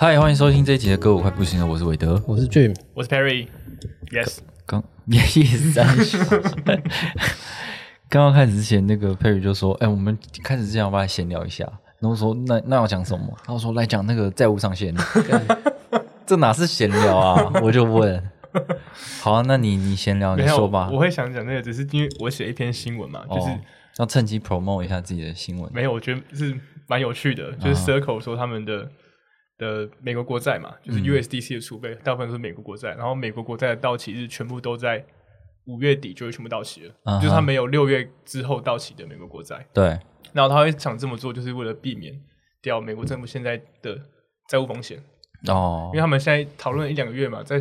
[0.00, 3.48] 嗨，欢迎收听这一集的歌，我快不行了，我是韦德，我是 Jim，我是 Perry。
[4.12, 6.16] Yes，刚 也是三十。
[8.08, 11.64] 刚刚开始之前，那个 Perry 就说：“哎，我们开始之前要不要闲聊一下？”
[11.98, 14.94] 然后说：“那那要讲什么？”然后说：“来讲那个债务上限。
[16.24, 17.50] ”这哪是闲聊啊？
[17.60, 18.22] 我就问。
[19.20, 20.88] 好啊，那你你闲聊，你说吧。
[20.92, 23.48] 我会想讲那个，只是因为我写一篇新闻嘛，就是
[23.96, 25.68] 要趁机 promote 一下自己的新闻。
[25.74, 28.88] 没有，我觉得是蛮有趣的，就是 Circle 说他们的。
[29.58, 32.94] 的美国国债嘛，就是 USDC 的储备，大部分都是美国国债。
[32.94, 35.04] 然后美国国债的到期日全部都在
[35.66, 39.66] 五月底就会全部到期了，就是它没有六月之后到期的美国国债。
[39.74, 39.98] 对，
[40.32, 42.18] 然后他会想这么做，就是为了避免
[42.62, 44.00] 掉美国政府现在的
[44.48, 45.02] 债务风险。
[45.48, 47.60] 哦，因为他们现在讨论一两个月嘛，在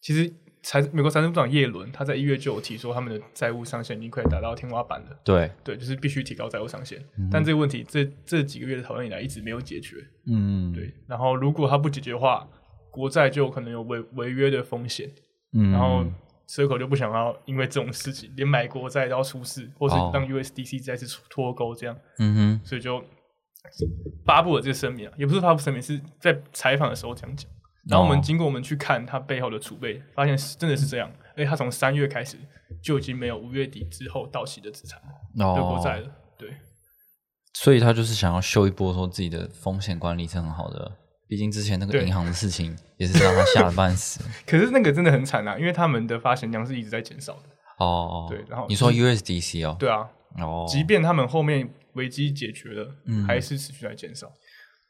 [0.00, 0.32] 其实。
[0.64, 5.20] 财美国财政部长耶伦，他在一月就有提说，他们的债务上限已经快达到天花板了。
[5.22, 6.98] 对对，就是必须提高债务上限。
[7.30, 9.96] 但这个问题，这这几个月的讨论以来，一直没有解决。
[10.26, 10.90] 嗯，对。
[11.06, 12.48] 然后，如果他不解决的话，
[12.90, 15.10] 国债就有可能有违违约的风险。
[15.52, 15.70] 嗯。
[15.70, 16.02] 然后
[16.48, 21.94] ，Circle 就不想要因为这种事情，连买国债都要出事，或是让 USDC 再次脱钩这样。
[22.18, 22.60] 嗯哼。
[22.64, 23.04] 所以就
[24.24, 27.50] 发布了这个声明啊，也不是发布声明，是在采访的时候这样讲。
[27.88, 31.10] 然后我们经过我们去看它背后的储备，发现真的是这样。
[31.36, 32.38] 而且它从三月开始
[32.80, 35.00] 就已经没有五月底之后到期的资产
[35.36, 36.08] 的国债了。
[36.38, 36.48] 对，
[37.54, 40.96] 所以他就是想要秀一波，说自己的风险管理是很好的。
[41.26, 44.22] 毕竟之前那个银行的事情也是让他吓了半死。
[44.46, 47.42] 可是那个真的很惨啊，因为他们的发行量是一直在减少的。
[47.78, 48.44] 哦，对。
[48.48, 49.76] 然后你说 USDC 哦？
[49.78, 50.08] 对啊。
[50.38, 50.64] 哦。
[50.68, 52.94] 即便他们后面危机解决了，
[53.26, 54.30] 还是持续在减少。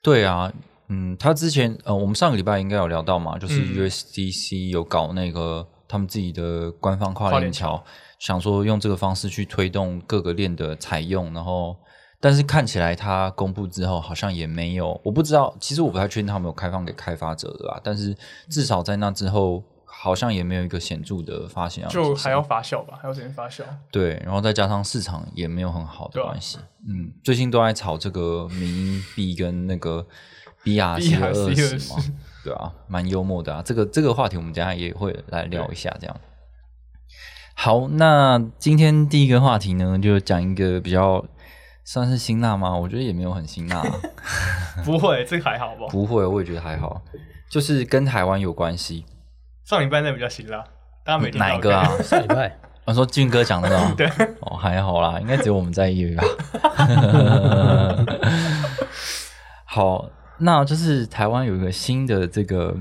[0.03, 0.53] 对啊。
[0.89, 7.83] 嗯，他之前呃，我们上个礼拜应该有聊到嘛，就是 USDC 有搞那个他们自己的官方跨链桥，
[8.19, 11.75] 想说用这个方式去推动各个链的采用，然后
[12.21, 18.15] 但是看起来它公布之后好像也没有，我不知道，其实我不太确定他们有开放给开发者的啦，但是
[18.51, 23.63] 至少在那之后好像也没有一个显著的发现，就还要发酵吧，还要时间发酵。
[23.91, 30.07] 对，然后再加上市场也没有很好的关系，嗯，最近都在炒这个民币跟那个。
[30.65, 31.97] B R C 二十嘛，
[32.43, 33.63] 对啊， 蛮幽默的啊。
[33.65, 36.17] 这个这个话题我们等下也会来聊一下，这样。
[37.55, 41.25] 好，那今天第一个话题呢，就讲一个比较
[41.85, 42.75] 算是辛辣吗？
[42.77, 43.81] 我觉得也没有很辛辣，
[44.85, 45.87] 不会，这个还好吧？
[45.89, 47.01] 不会，我也觉得还好，
[47.49, 49.05] 就是跟台湾有关系。
[49.65, 50.65] 上礼拜那比较辛辣，
[51.05, 51.89] 大家没听哪一个啊？
[52.03, 54.07] 上礼拜我说俊哥讲的哦， 对，
[54.41, 56.25] 哦还好啦，应该只有我们在意吧。
[59.65, 60.11] 好。
[60.45, 62.77] 那就是台湾有一个新的这个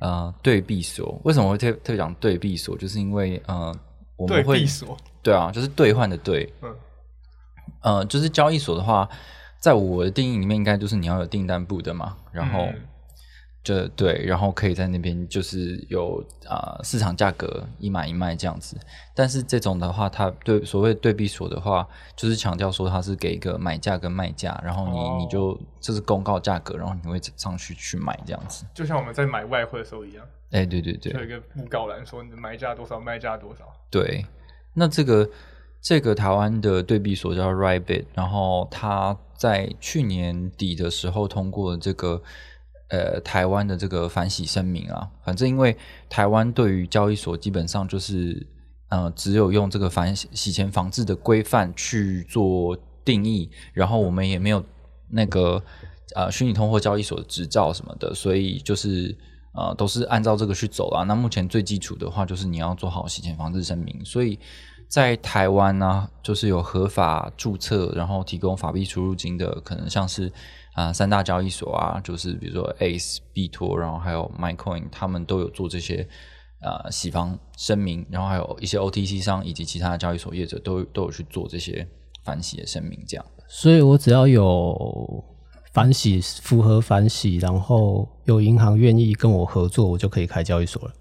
[0.00, 2.78] 呃对币所，为什么会特特别讲对币所？
[2.78, 3.74] 就是因为呃
[4.16, 4.64] 我们会
[5.22, 6.74] 对啊，就是兑换的兑，嗯，
[7.82, 9.08] 呃，就是交易所的话，
[9.58, 12.68] 在我的定义里面，应该就是你要有订单部的嘛，然后。
[13.64, 18.76] 这对，然后可以在那边就是有啊市场价格一买一卖这样子，
[19.14, 30.22] 但是这种的话，它对所谓对比所的话，就是强调说它是给一个买价跟卖价，然后你你就这是公告价格，然后你会上去去买这样子，就像我们在买外汇的时候一样。
[30.50, 33.64] 哎，对对对，有一个布告栏说你的买价多少，卖价多少。
[33.90, 34.26] 对，
[34.74, 35.26] 那这个
[35.80, 42.22] 这个台湾的对比所叫 Rybit，然后它在去年底的时候通过这个。
[42.88, 45.76] 呃，台湾的这个反洗声明啊，反正因为
[46.08, 48.46] 台湾对于交易所基本上就是，
[48.88, 54.62] 呃，只有用这个反洗钱防治的规范去做定义，然后我们也没有
[55.08, 55.60] 那个
[56.14, 59.16] 呃虚拟通货交易所的执照什么的，所以就是
[59.54, 61.04] 呃都是按照这个去走啊。
[61.04, 64.38] 那目前最基础的话就是你要做好洗钱防治声明，所以
[64.88, 70.30] 在台湾呢，就是有合法注册，然后提供法币出入金的，可能像是。
[70.74, 76.06] 啊，三大交易所啊，就是比如说 Ace、币托，然后还有 MyCoin，他们都有做这些
[76.60, 81.86] 呃洗房声明，然后还有一些 OTC 商以及其他的交易所业者都都有去做这些
[82.24, 83.24] 反洗的声明，这样。
[83.46, 85.24] 所以我只要有
[85.72, 90.92] 反洗符合反洗，然后有银行愿意跟我合作，我就可以开交易所了，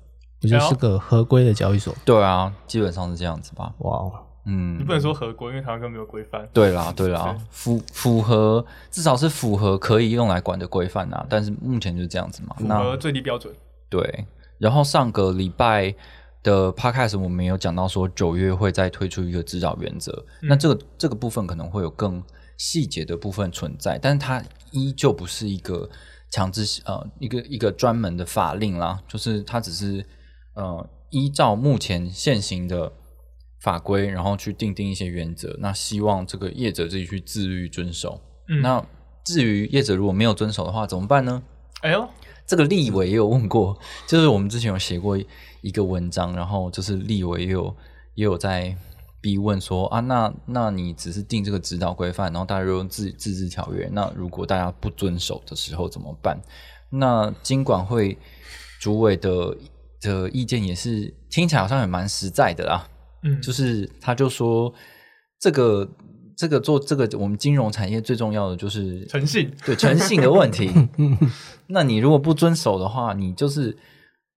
[0.41, 1.95] 我就是个合规的交易所。
[2.05, 3.73] 对啊，基本上是这样子吧。
[3.79, 4.11] 哇，
[4.45, 6.45] 嗯，你不能说合规，因为台湾根本没有规范。
[6.51, 11.25] 对啦，对啦，符符合至少是符合可以用来管的规范啊。
[11.29, 13.55] 但是目前就是这样子嘛，符合最低标准。
[13.89, 14.25] 对，
[14.57, 15.95] 然后上个礼拜
[16.43, 22.21] 的 podcast 我们有讲到说九月会再推出一个指导原则，那这个这个部分可能会有更
[22.57, 25.89] 细节的部分存在，但是它依旧不是一个
[26.29, 30.05] 强制呃一个一个专门的法令啦，就是它只是
[30.55, 32.91] 呃依照目前现行的。
[33.63, 38.19] 法规，然后去定定一些原则，那希望这个业者自己去自律遵守。
[38.61, 38.85] 那
[39.23, 41.41] 至于业者如果没有遵守的话，怎么办呢？
[41.81, 42.05] 哎呦，
[42.45, 45.17] 这个立委也有问过， 就是我们之前有写过
[45.61, 47.75] 一个文章，然后就是立委也有
[48.15, 48.75] 也有在
[49.21, 56.37] 逼问说啊，那那你只是定这个指导规范，然后大家用自自治条约，那如果大家不遵守的时候怎么办？
[56.89, 58.17] 那经管会
[58.81, 59.55] 主委的
[60.01, 62.89] 的意见也是听起来好像也蛮实在的啦。
[63.23, 64.73] 嗯，就是他就说，
[65.39, 65.89] 这个
[66.37, 70.71] 这个做这个我们金融产业最重要的就是诚信，对诚信的问题。
[71.67, 73.77] 那你如果不遵守的话，你就是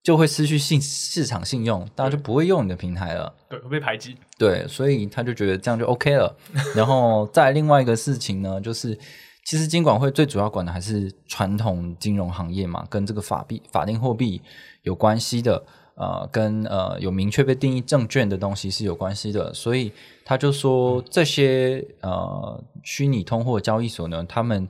[0.02, 4.16] 就会失去信市场信用，大家就不会用你的平台了，对，会被排挤。
[4.38, 6.36] 对，所以他就觉得这样就 OK 了。
[6.76, 8.96] 然后再另外一个事情呢，就是
[9.44, 14.40] 其实金管会最主要管的还是传统金融行业嘛，跟这个法币法定货币
[14.82, 15.64] 有关系的。
[15.96, 19.90] 呃，跟呃有明确被定义证券的东西是有关系的，所以
[20.26, 24.68] 他就说这些呃虚拟通货交易所呢，他们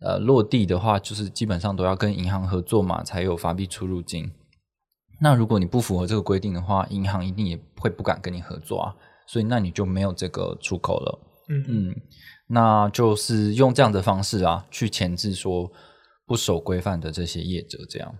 [0.00, 4.30] 呃落地的话，就是基本上都要跟银行合作嘛，才有法币出入境。
[5.20, 8.94] 那如果你不符合这个规定的话，银行一定也会不敢跟你合作啊，
[9.26, 11.18] 所以那你就没有这个出口了。
[11.48, 11.96] 嗯嗯，
[12.46, 15.72] 那就是用这样的方式啊，去前置说
[16.26, 18.14] 不守规范的这些业者，这样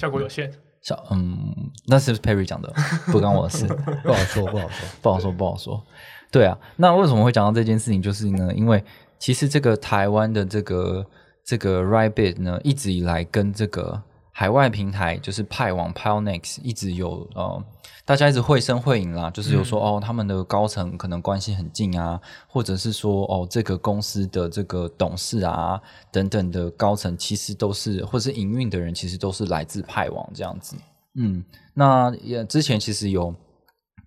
[0.00, 0.52] 效果有限。
[0.80, 1.54] 小嗯，
[1.86, 2.72] 那是 Perry 讲的，
[3.06, 3.66] 不关我的事，
[4.02, 5.82] 不好说，不好说，不好说，不好说。
[6.30, 8.00] 对啊，那为什么会讲到这件事情？
[8.00, 8.82] 就是呢，因为
[9.18, 11.06] 其实这个台湾的这个
[11.44, 14.02] 这个 Rabbit 呢，一直以来跟这个。
[14.38, 17.60] 海外平台就是派网 p i l Next 一直有呃，
[18.04, 25.82] 大家一直绘声绘影啦，就是有说哦，他们的高层可能关系很近啊，或者是说哦，这个公司的这个董事啊
[26.12, 30.76] 等等的高层，其实都是或是营运的人，其实都是来自派网这样子。
[31.16, 31.44] 嗯，
[31.74, 33.34] 那也之前其实有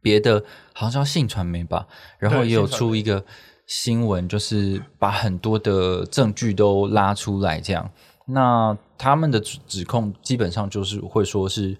[0.01, 0.41] 别的，
[0.73, 1.85] 好像叫信传媒吧，
[2.17, 3.25] 然后也有出一个
[3.67, 7.91] 新闻，就是把很多的证据都拉出来这样。
[8.25, 11.77] 那他们的指指控基本上就是会说是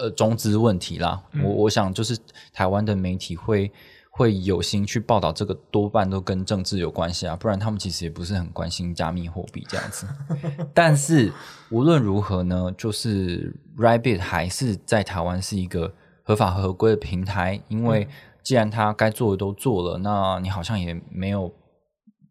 [0.00, 1.22] 呃中资问题啦。
[1.42, 2.16] 我我想就是
[2.52, 3.70] 台湾的媒体会
[4.10, 10.06] 会有心去报道这个，多半都跟政治有关系啊，不然他们其实也不是很关心加密货币这样子。
[10.72, 11.32] 但是
[11.70, 15.92] 无论如何呢，就是 Rabbit 还是在台湾是一个
[16.22, 18.08] 合法合规的平台，因为
[18.42, 21.52] 既然他该做的都做了，那你好像也没有。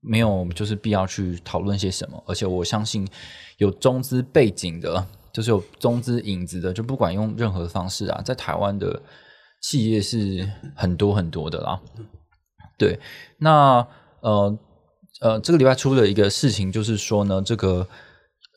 [0.03, 2.21] 没有，就是必要去讨论些什么。
[2.27, 3.07] 而且我相信，
[3.57, 9.01] 有中资背景的，就是有中资影子的，就不管用任何方式啊，在台湾的
[9.61, 11.79] 企业是很多很多的啦。
[12.77, 12.99] 对，
[13.37, 13.87] 那
[14.19, 14.59] 呃
[15.21, 17.87] 呃，这个礼拜出的一个事情就是说呢，这个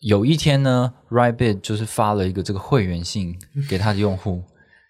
[0.01, 3.39] 有一天呢，Rabbit 就是发了一个这个会员信
[3.69, 4.43] 给他的用户，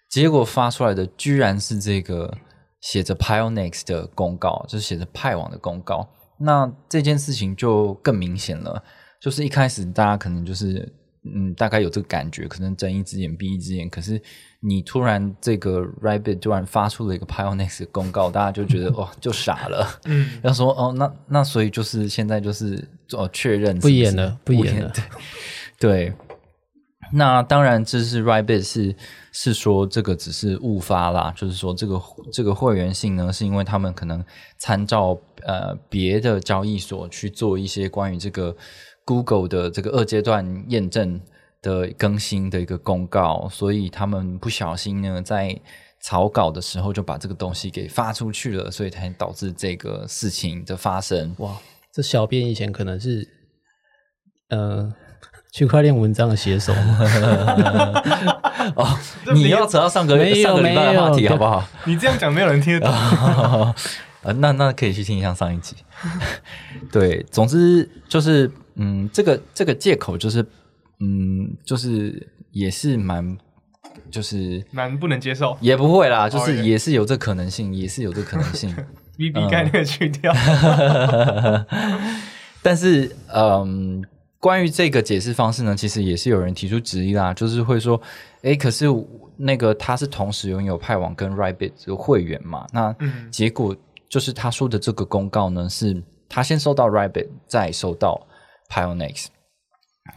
[0.09, 2.35] 结果发出来的居然是这个
[2.81, 6.09] 写着 Pionex 的公告，就是写着派网的公告。
[6.39, 8.83] 那这件事情就更明显了，
[9.19, 10.93] 就是一开始大家可能就是
[11.23, 13.89] 嗯，大概有这个感觉，可能睁一只眼闭一只眼。
[13.89, 14.21] 可是
[14.61, 19.99] 你突然这个 Rabbit 突然发出了一个 Pionex 公告，大家就觉得哇， 就傻了。
[20.05, 24.93] 嗯，要说哦，那那所以就是现在就是哦确认不演了，不演了。
[25.79, 26.13] 对，
[27.13, 28.95] 那当然这是 Rabbit 是
[29.39, 32.01] 是说这个只是误发啦，就是说这个
[32.33, 34.23] 这个会员性呢，是因为他们可能
[34.57, 35.17] 参照。
[35.45, 38.53] 呃，别的交易所去做一些关于这个
[39.05, 41.21] Google 的这个二阶段验证
[41.61, 45.57] 的更新的一个公告，所以他们不小心呢，在
[46.01, 51.33] 草稿的时候就把这个东西给发出去了，所以才导致这个事情的发生。
[51.37, 51.55] 哇，
[51.93, 53.25] 这小编以前可能是
[54.49, 54.93] 呃
[55.51, 56.71] 区块链文章的写手
[58.75, 58.97] 哦，
[59.33, 61.67] 你要扯到上个上个礼拜的话题好不好？
[61.85, 62.93] 你这样讲没有人听得懂。
[64.23, 65.75] 呃，那那可以去听一下上一集。
[66.91, 70.45] 对，总之就是，嗯，这个这个借口就是，
[70.99, 73.37] 嗯，就是也是蛮，
[74.11, 75.55] 就是蛮不能接受。
[75.61, 78.75] 也不会啦，就是也是有这可能性，也是有这可能性。
[79.15, 80.33] B B 概念去掉。
[82.61, 84.03] 但是，嗯，
[84.39, 87.99] 关于这个解释方式呢，其实也是有人提出质疑啦，就是会说，
[88.43, 88.85] 哎，可是
[89.35, 92.67] 那个他是同时拥有派网跟 Rabbit 的会员嘛？
[92.71, 92.95] 那
[93.31, 93.75] 结果
[94.07, 98.27] 就是他说的这个公告呢，是他先收到 Rabbit，再收到
[98.69, 99.25] Pionex，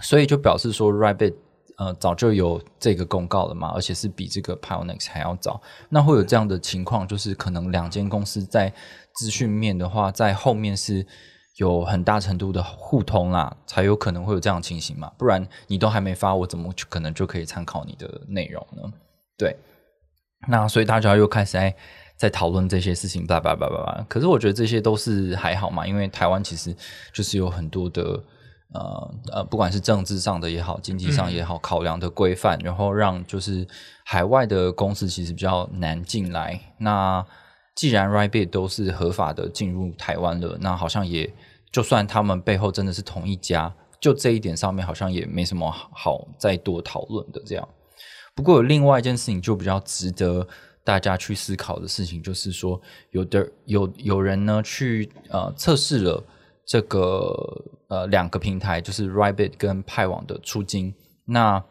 [0.02, 1.34] 所以就表示说 Rabbit
[1.78, 5.60] 呃早就有这个公告了嘛，而且是比这个 Pionex 还要早。
[5.88, 8.70] 那会有这样的情况，就是可能两间公司在
[9.14, 11.06] 资讯面的话，在后面是。
[11.56, 18.90] 有很大程度的互通啦，才有可能会有这样情形嘛，不然你都还没发，我怎么可能就可以参考你的内容呢？
[19.36, 19.56] 对，
[20.48, 21.74] 那所以大家又开始在
[22.16, 24.06] 在讨论这些事情，叭叭叭叭叭。
[24.08, 26.74] 可是我觉得这些都是还好嘛，因为台湾其实
[27.12, 28.22] 就是有很多的
[28.72, 33.66] 呃呃，不管是政治上的也好，经济上也好，考量的规范，然后让就是
[34.04, 36.60] 海外的公司其实比较难进来。
[36.78, 37.24] 那
[37.74, 41.32] 既然 Rabbit 都是合法的进入台湾了，那好像也
[41.72, 47.68] 就算他们背后真的是同一家，就这一点上面好像也没什么好再多讨论的这样。
[48.34, 50.46] 不过有另外一件事情就比较值得
[50.84, 56.22] 大家去思考的事情，就是说有的有有人呢去呃测试了
[56.66, 60.94] 这个呃两个平台，就是 Rabbit 跟派网的出金。
[61.24, 61.62] 那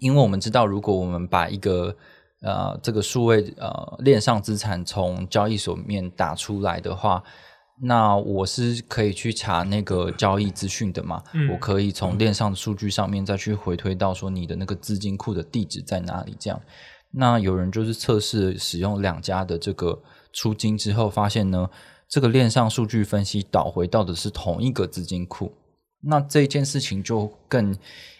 [0.00, 1.94] 因为我们知道，如果我们把一个
[2.42, 7.22] 呃，这个数位呃链上资产从交易所面打出来的话，
[7.80, 11.22] 那我是可以去查那个交易资讯的嘛？
[11.52, 16.36] 我可以从链上的数据上面再去回推到说你的那个资金库的地址在哪里？
[16.38, 16.60] 这样，
[17.12, 20.00] 那有人就是测试使用两家的这个
[20.32, 21.68] 出金之后，发现呢，
[22.08, 25.52] 这个链上数据分析导回到的是同一个资金库，
[26.02, 27.76] 那这件事情就更。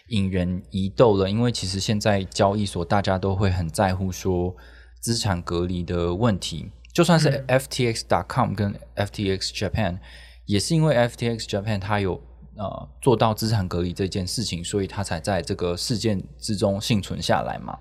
[0.09, 4.53] 引人疑窦了，因为其实现在交易所大家都会很在乎说
[4.99, 9.97] 资产隔离的问题，就算是 FTX.com 跟 FTX Japan，
[10.45, 12.21] 也是因为 FTX Japan 它有
[12.57, 17.79] 呃做到资产隔离这件事情，所以它才在这个事件之中幸存下来嘛。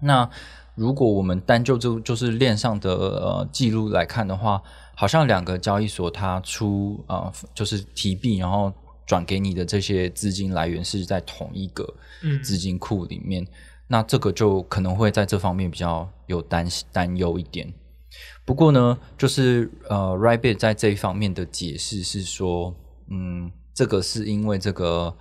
[0.00, 0.30] 那
[0.76, 4.62] 如果我们单就就就是链上的呃记录来看的话，
[4.94, 8.72] 好像两个交易所它出呃就是提币，然后。
[9.12, 11.86] 转给你的这些资金来源是在同一个
[12.42, 13.46] 资金库里面，
[13.86, 17.70] 那这个就可能会在这方面比较有担担忧一点。
[18.46, 22.74] 不过呢，就是呃，Rabbit 在这一方面的解释是说，
[23.10, 25.14] 嗯，这个是因为这个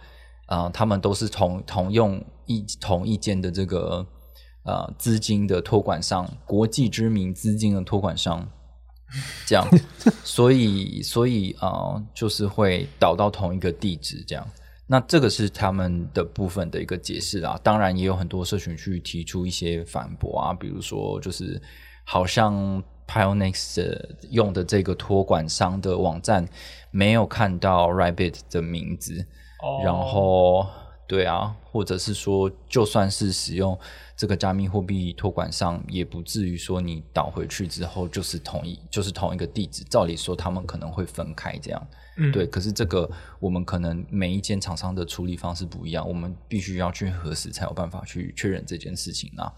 [0.45, 4.07] 啊，他们都是同同用一同一间的这个
[4.63, 8.50] 呃资金的托管商，国际知名资金的托管商。
[9.46, 9.68] 这样，
[10.24, 14.48] 所以所以啊，就是会导到同一个地址这样。
[14.88, 17.58] 那这个是他们的部分的一个解释啊。
[17.63, 21.62] 当然，也有很多社群去提出一些反驳啊，比如说，就是
[22.03, 23.98] 好像 Pionex
[24.32, 26.46] 用的这个托管商的网站
[26.91, 29.25] 没有看到 Rabbit 的名字，
[29.84, 30.68] 然后
[31.08, 33.77] 对啊，或者是说，就算是使用。
[34.17, 41.87] 这个加密货币托管上也不至于说你导回去之后就是同一就是同一个地址，照理说他们可能会分开这样，
[42.17, 42.45] 嗯对。
[42.45, 43.09] 可是这个
[43.39, 49.51] 我们可能每一间厂商的处理方式不一样，我们必须要去核实才有办法去确认这件事情啊。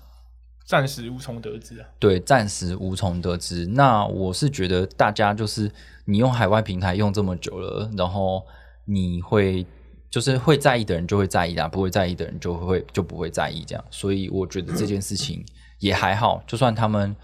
[0.65, 1.87] 暂时无从得知啊。
[1.99, 3.65] 对，暂时无从得知。
[3.65, 5.69] 那我是觉得大家就是
[6.05, 8.45] 你用海外平台用这么久了，然后
[8.85, 9.65] 你会。
[10.13, 13.83] 就是会在意的人就会在意啦，不会在意的人就会就不会在意这样。
[13.89, 15.43] 所以我觉得这件事情
[15.79, 16.43] 也还好。
[16.45, 17.15] 就算他们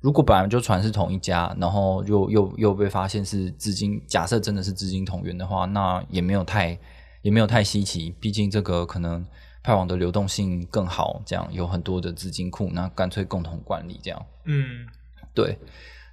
[0.00, 6.78] 如果本来就传是同一家，然后又又又被发现是资金，假设真的是资金同源的话，那也没有太
[7.22, 8.14] 也没有太稀奇。
[8.20, 9.26] 毕竟这个可能
[9.64, 14.26] 派网的流动性更好，这样有很多的资金库，那干脆共同管理这样。
[14.44, 14.86] 嗯，
[15.34, 15.58] 对。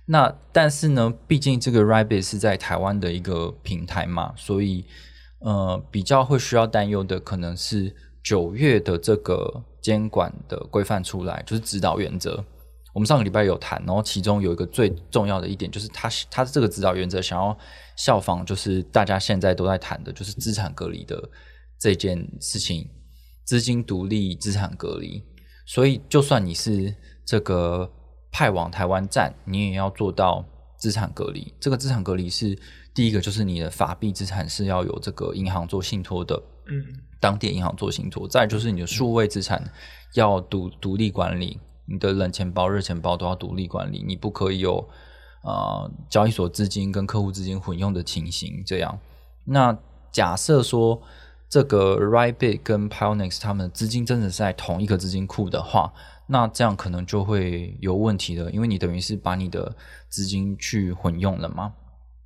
[0.07, 4.83] 那但是呢，毕竟这个 Rabbit 是在台湾的一个平台嘛，所以。
[5.43, 12.41] 呃，比较会需要担忧的，可能是九月的这个监管的规范出来，就是指导原则。
[12.93, 17.57] 我们上个礼拜有谈，然后其中有一个最重要的一点，就是它它这个指导原则想要
[17.97, 21.21] 效仿，就是大家现在都在谈的，就是资产隔离的
[21.77, 22.89] 这件事情，
[23.43, 25.21] 资金独立、资产隔离。
[25.65, 26.95] 所以，就算你是
[27.25, 27.91] 这个
[28.31, 30.45] 派往台湾站，你也要做到
[30.77, 31.53] 资产隔离。
[31.59, 32.57] 这个资产隔离是。
[32.93, 36.85] 第一个就是你的法币资产是要有这个银行做信托的，嗯，
[37.19, 38.27] 当地银行做信托。
[38.27, 39.63] 再就是你的数位资产
[40.13, 44.77] 要独独立管理，你的冷钱包、热钱包都要独立管理，你不可以有
[45.41, 48.62] 啊交易所资金跟客户资金混用的情形。
[48.63, 49.00] 这样，
[49.45, 49.75] 那
[50.12, 51.01] 假设说
[51.50, 55.91] 这个 Rabbit 跟 Pionex 他们的资金真的是在同一个资金库的话，
[56.27, 59.75] 那这样可能就会有问题的，因为你等于是把你的
[60.09, 61.73] 资金去混用了嘛。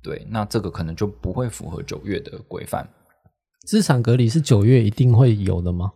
[0.02, 2.88] 对，那这个可能就不会符合九月的规范。
[3.66, 5.92] 资产隔离是九月一定会有的吗？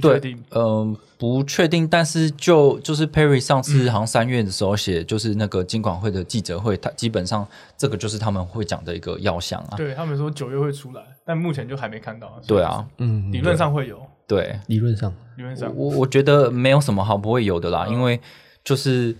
[0.00, 1.86] 对，嗯，不确定。
[1.86, 9.76] 但是就就是 Perry 上次好像三月的时候写，就是那个金管会的记者会，他基本上这个就是他们会讲的一个要项啊。
[9.76, 12.40] 对他们说九月会出来，但目前就还没看到。
[12.46, 14.00] 对啊，嗯，理论上会有。
[14.26, 18.18] 对，理论上，理论上，我我觉得没有什么好不会有的啦，因为
[18.64, 19.14] 就是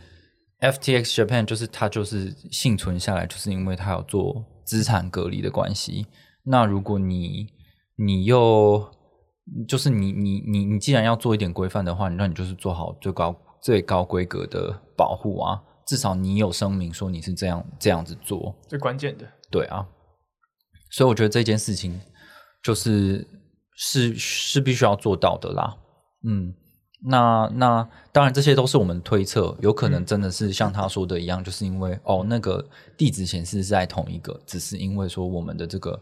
[0.62, 6.06] FTX Japan 就是它就是幸存下来，就是因为它有做资产隔离的关系。
[6.44, 7.48] 那如果你
[7.96, 8.88] 你又
[9.66, 19.26] 就是你你你你既然要做一点规范的话，那你就是做好最高最高规格的保护啊，至少你有声明说你是这样这样子做，最关键的。
[19.50, 19.84] 对啊，
[20.90, 22.00] 所以我觉得这件事情
[22.62, 23.26] 就是
[23.76, 25.76] 是是必须要做到的啦。
[26.24, 26.54] 嗯，
[27.04, 32.64] 那那当然这些都是我们推测，有可能真的是像他说的一样，就是因为哦那个
[32.96, 36.00] 地址显示是在同一个，只是因为说我们的这个。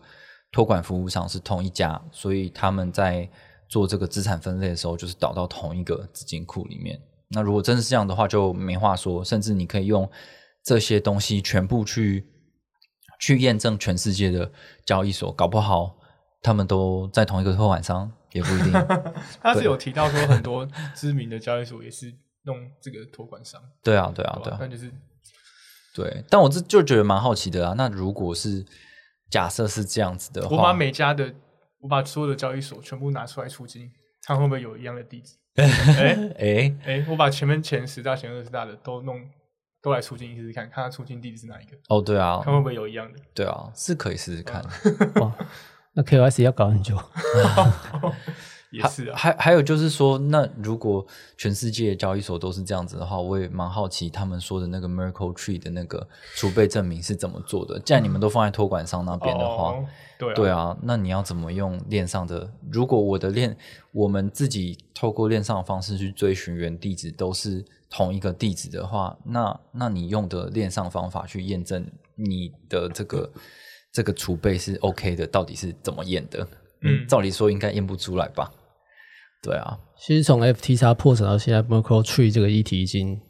[0.52, 3.30] 托管服务商是同一家，所以他们在
[3.68, 7.00] 做这个资产分类的时候，就是导到同一个资金库里面。
[7.28, 10.10] 那如果真的是这样的话，就没话说，甚至你可以用
[10.64, 12.26] 这些东西全部去
[13.20, 14.50] 去验证全世界的
[14.84, 15.94] 交易所，搞不好
[16.42, 18.72] 他们都在同一个托管商，也不一定。
[19.40, 23.60] 他是有提到说，很多知名的交易所也是弄这个托管商。
[23.82, 24.90] 对啊，对啊，对啊，那就是
[25.94, 26.24] 对。
[26.28, 27.74] 但我这就觉得蛮好奇的啊。
[27.76, 28.64] 那如果是
[29.30, 31.32] 假设是这样子的话，我把每家的，
[31.80, 33.90] 我把所有的交易所全部拿出来出金，
[34.26, 35.34] 看会不会有一样的地址？
[35.56, 39.20] 哎哎哎，我把前面前十大、前二十大的都弄
[39.82, 41.76] 都来出金试试看，看他出金地址是哪一个？
[41.88, 43.18] 哦，对啊，看会不会有一样的？
[43.34, 44.62] 对啊，是可以试试看。
[45.20, 45.34] 哇，
[45.94, 46.96] 那 KYC 要搞很久。
[48.70, 51.04] 也是啊，还还有就是说，那如果
[51.36, 56.06] 全世界交易所都是这样子的话，我也蛮好奇他们说的那个 Miracle Tree 的那个
[56.36, 57.80] 储备证明是怎么做的。
[57.80, 59.74] 既然你们都放在托管商那边的话，
[60.16, 62.48] 对对啊，那你要怎么用链上的？
[62.70, 63.56] 如果我的链，
[63.90, 73.32] 我们自己透过链上的方式去追寻原地址都是同一个地址的话，那那你用的链上方法去验证你的这个
[73.92, 76.46] 这个储备是 OK 的，到底是怎么验的？
[76.82, 78.50] 嗯，照理说应该验不出来吧？
[79.42, 83.20] 对啊，其实从 FTX 破产到现在，Merkle Tree 这个议题已经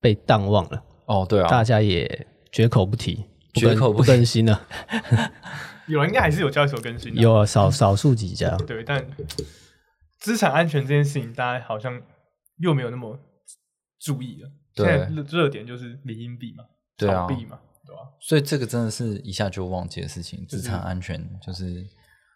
[0.00, 0.82] 被淡忘了。
[1.06, 4.66] 哦，对啊，大家也绝口不提，绝口不更新了。
[5.86, 8.56] 有，应该还是有交易所更新，有啊少少数几家。
[8.66, 9.06] 对，但
[10.18, 12.02] 资产安全这件事情，大家好像
[12.58, 13.18] 又没有那么
[14.00, 14.50] 注意了。
[14.74, 16.64] 现在热热点就是民营币嘛，
[16.98, 18.02] 炒币嘛，对吧？
[18.20, 21.84] 所以这个真的是一下就忘记的事情，资产安全就是。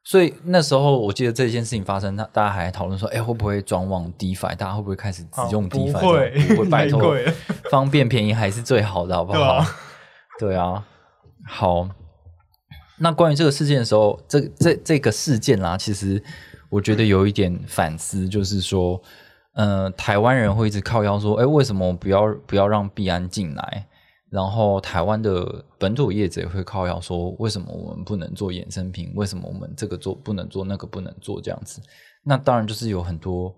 [0.03, 4.57] 所以那时候，我记得这件事情发生，那大家还讨论说，哎，会不会转往 DeFi？
[4.57, 5.93] 大家会不会开始只用 DeFi？
[5.93, 7.15] 不会，不会，拜 托，
[7.71, 9.63] 方便便宜还是最好的，好不好？
[10.39, 10.85] 对啊，
[11.47, 11.89] 好。
[12.99, 16.23] 那关于这个事件的时候，这这这个事件啦，其实
[16.71, 19.01] 我觉得有一点反思，就是说，
[19.55, 23.87] 嗯，台湾人会一直靠腰说，哎，为什么不要不要让币安进来？
[24.31, 29.13] 然后台湾的本土业者也会靠要说，为什么我们不能做衍生品？
[29.17, 31.41] 为什么我们这个做不能做，那个不能做？
[31.41, 31.83] 这样子，
[32.23, 33.53] 那当然就是有很多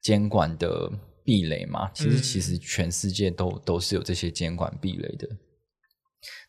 [0.00, 0.88] 监管的
[1.24, 1.90] 壁垒嘛。
[1.92, 5.28] 其实，其实全世界都都是有这些监管壁垒的。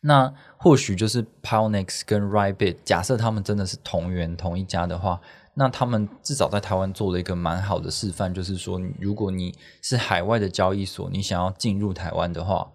[0.02, 5.20] 那或许就是 Pionex 跟 Rybit，假设他们真的是同源同一家的话，
[5.56, 12.72] 那他们至少在台湾做了一个蛮好的示范，就是说，如果你是海外的交易所，你想要进入台湾的话。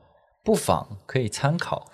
[0.49, 1.87] 不妨可以参考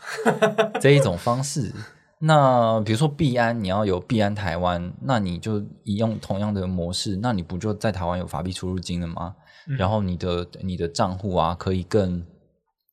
[0.80, 1.72] 这一种方式。
[2.22, 9.34] 那比如说币安，你要有币安台湾，那你就一用同样的模式，那你不就在台湾有法币出入金了吗？
[9.76, 12.24] 然后你的你的账户啊，可以更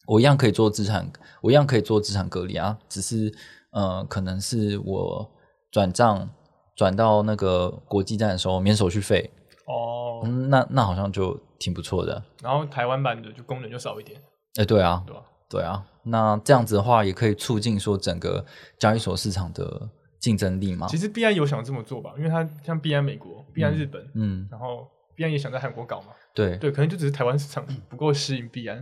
[0.07, 1.07] 我一样可以做资产，
[1.41, 2.75] 我一样可以做资产隔离啊。
[2.89, 3.31] 只是
[3.71, 5.31] 呃，可能是我
[5.71, 6.27] 转账
[6.75, 9.29] 转到那个国际站的时候免手续费
[9.67, 10.27] 哦。
[10.49, 12.23] 那那好像就挺不错的。
[12.41, 14.19] 然后台湾版的就功能就少一点。
[14.59, 15.05] 哎，对啊？
[15.51, 18.43] 对啊，那这样子的话，也可以促进说整个
[18.79, 20.87] 交易所市场的竞争力嘛。
[20.87, 26.07] 其实币安有想这么做吧，因为它像币安美国、币安日本，嗯，然后币安也想在韩国搞嘛。
[26.33, 28.81] 对对，可能就只是台湾市场不够适应币安，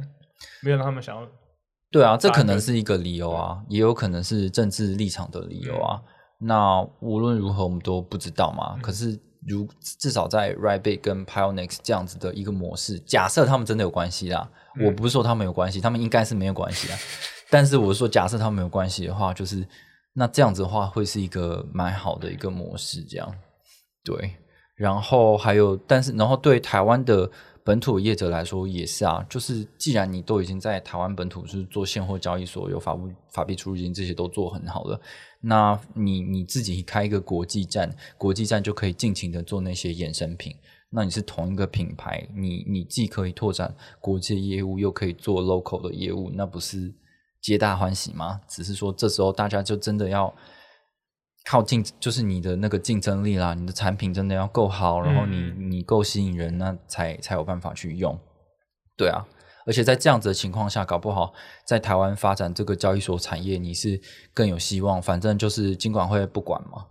[0.61, 1.27] 没有让他们想要。
[1.91, 5.99] 对啊，这可能是一个理由啊，也有可能是政治立场的理由啊。
[6.39, 8.77] 那无论如何，我们都不知道嘛。
[8.79, 14.47] 可是，如至少在 Rabbit 跟 Pionex 这样子的一个模式，假设他们真的有关系啦。
[14.85, 16.97] 我不是说他们有关系，他们应该是没有关系啊。
[17.49, 19.67] 但是我是说，假设他们有关系的话，就是
[20.13, 23.35] 那这样子的话，会是一个蛮好的一个模式，这样
[24.03, 24.31] 对。
[24.75, 27.29] 然后还有，但是然后对台湾的
[27.65, 34.97] 本土业者来说也是啊，就是既然你都已经在台湾本土是做现货交易所，有法务法币出入金这些都做很好了，
[35.41, 40.55] 那你你自己开一个国际站，国际站就可以尽情的做那些衍生品。
[40.91, 46.93] 那你是同一个品牌，你你既可以拓展国际业务，又可以做 local 的业务，那不是
[47.41, 48.41] 皆大欢喜吗？
[48.47, 50.33] 只是说这时候大家就真的要
[51.45, 58.19] 靠竞，就是你的那个竞争力啦，你的产品真的要够好，然后你你够吸引人，那才才有办法去用。
[58.97, 59.25] 对啊，
[59.65, 61.33] 而且在这样子的情况下，搞不好
[61.65, 64.01] 在台湾发展这个交易所产业，你是
[64.33, 65.01] 更有希望。
[65.01, 66.87] 反正就是金管会不管嘛。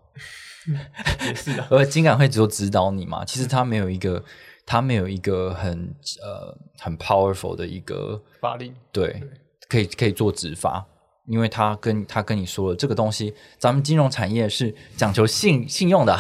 [1.27, 4.23] 也是的， 而金管会只有指导你嘛，其实他没有一个，
[4.67, 9.23] 他没有一个很呃很 powerful 的一个法令，对，
[9.69, 10.85] 可以可以做执法，
[11.27, 16.19] 因为他跟他跟你说了，这个东西咱们金融产业是讲求信 信用的，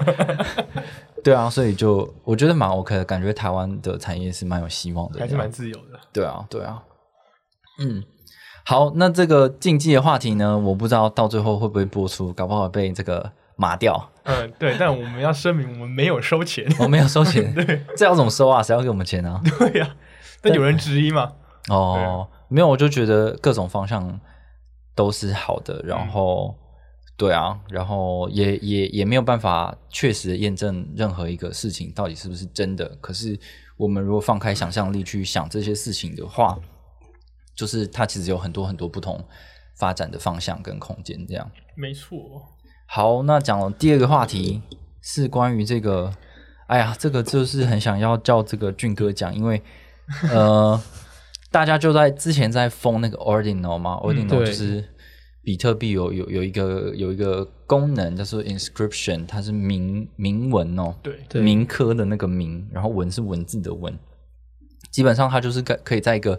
[1.24, 6.82] 对啊，所以就我觉得蛮 OK 的，感觉台湾的产业是蛮有希望的，还是蛮自由的，对啊，对啊，
[7.80, 8.02] 嗯。
[8.64, 10.56] 好，那这个竞技的话题呢？
[10.56, 14.10] 我不知道到最后会不会播出，搞不好被这个麻掉。
[14.22, 17.52] 嗯，对，但我们要声明，我们没有收钱，我没有收钱。
[17.54, 18.62] 对，这要怎么收啊？
[18.62, 19.40] 谁要给我们钱啊？
[19.58, 19.96] 对呀，
[20.42, 21.32] 那有人质疑吗？
[21.70, 24.20] 哦，没有，我就觉得各种方向
[24.94, 25.82] 都是好的。
[25.84, 26.54] 然后，
[27.16, 32.86] 对啊，然后也也也没有办法确实验证任何一个事情到底是不是真的。
[33.00, 33.36] 可是，
[33.76, 36.56] 我们如果放开想象力去想这些事情的话。
[37.54, 39.22] 就是它其实有很多很多不同
[39.78, 42.18] 发展的方向跟空间，这样没错。
[42.86, 44.62] 好，那讲了第二个话题
[45.00, 46.12] 是关于这个，
[46.66, 49.62] 哎呀，这个就是很想要叫这个俊哥讲，因为
[50.30, 50.80] 呃，
[51.50, 54.84] 大家就在之前在封那个 Ordinal 嘛，Ordinal 就是
[55.42, 63.98] 比特币有有有一个有一个功能叫做 Inscription，它是铭铭文哦，对，铭刻的那个铭，然后文是文字的文，
[64.90, 66.38] 基本上它就是可可以在一个。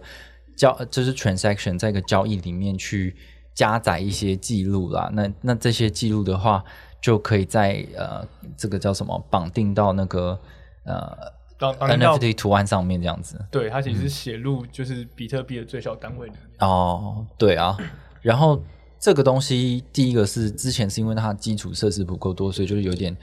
[0.56, 3.16] 交就是 transaction 在一个交易里面去
[3.54, 6.64] 加载一些记录啦，那那这些记录的话，
[7.00, 10.38] 就可以在呃这个叫什么绑定到那个
[10.84, 11.16] 呃
[11.58, 13.40] NFT 图案上面这样子。
[13.50, 16.68] 对，它其实写入就是比特币的最小单位里面。
[16.68, 17.76] 哦，对啊。
[18.22, 18.60] 然后
[18.98, 23.16] 这个东西第一个是之前是因为它基础设施不够多，所以就是有点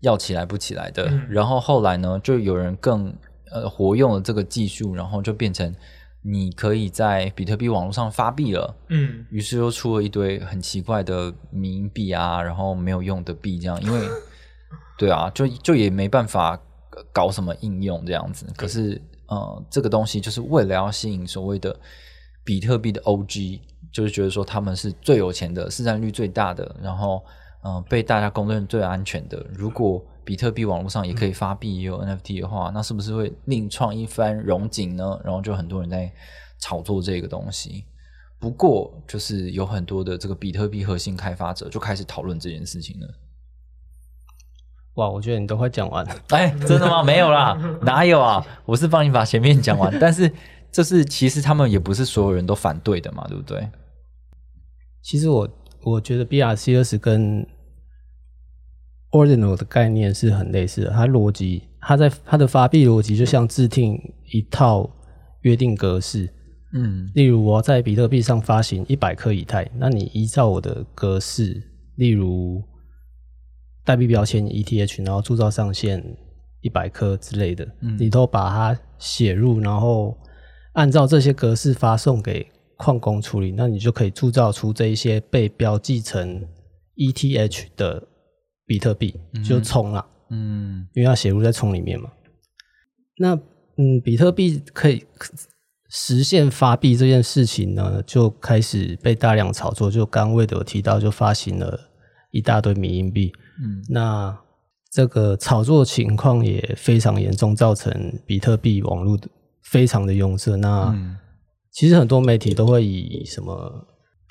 [0.00, 1.08] 要起来不起来的。
[1.28, 3.14] 然后后来呢，就有人更
[3.52, 5.72] 呃活用了这个技术，然后就变成。
[6.22, 14.06] 你可以在比特币网络上发币了，嗯，于是又出了一堆很奇怪的冥币啊，然后没有用的币，这样，因为，
[14.98, 16.60] 对啊，就就也没办法
[17.12, 18.46] 搞什么应用这样子。
[18.56, 21.74] 可是，呃，这个东西就是为了要吸引所谓的
[22.44, 23.60] 比特币的 OG，
[23.92, 27.24] 就是觉得说他们是最有钱的，市占率最大的，然后，
[27.64, 29.44] 嗯，被大家公认最安全的。
[29.52, 35.18] 如果比特币网络上也可以发币，也有 NFT 的话，那是不是会另创一番荣景呢？
[35.24, 36.12] 然后就很多人在
[36.60, 37.84] 炒作这个东西。
[38.38, 43.08] 不过，就是有很多的这个比特币核心开发者就开始讨论这件事情了。
[44.94, 46.14] 哇，我觉得你都快讲完了。
[46.28, 47.02] 哎，真的吗？
[47.02, 48.44] 没有啦，哪有啊？
[48.64, 49.96] 我是帮你把前面讲完。
[49.98, 50.32] 但是，
[50.70, 53.68] 这是其实他们也不是所有人都反对的嘛，对不对？
[55.02, 55.48] 其实我
[55.82, 57.46] 我觉得 BRC 二十跟
[59.10, 63.98] Ordinal 的概念是很类似的，它逻辑，它在它的发币逻辑就像制定
[64.30, 64.90] 一套
[65.42, 66.28] 约定格式，
[66.74, 71.62] 嗯，例如我在比特币上发行一百颗以太，那你依照我的格式，
[71.96, 72.62] 例如
[73.84, 76.04] 代币标签 ETH，然后铸造上限
[76.60, 77.66] 一百颗之类的，
[77.98, 80.18] 你都把它写入，然后
[80.74, 82.46] 按照这些格式发送给
[82.78, 86.42] 矿工处理，那你就可以铸造出这一些被标记成
[86.96, 88.02] ETH 的。
[88.68, 92.12] 比特币就充了，嗯，因为它写入在充里面嘛。
[93.16, 95.02] 那嗯，比特币可以
[95.88, 99.90] 实现发币这件事情呢，就开始被大量炒作。
[99.90, 101.80] 就刚魏德提到，就发行了
[102.30, 104.38] 一大堆迷因币，嗯，那
[104.92, 109.18] 这个炒作情况也非常严重，造成比特币网络
[109.62, 110.54] 非常的拥塞。
[110.58, 110.94] 那
[111.72, 113.86] 其实很多媒体都会以什么？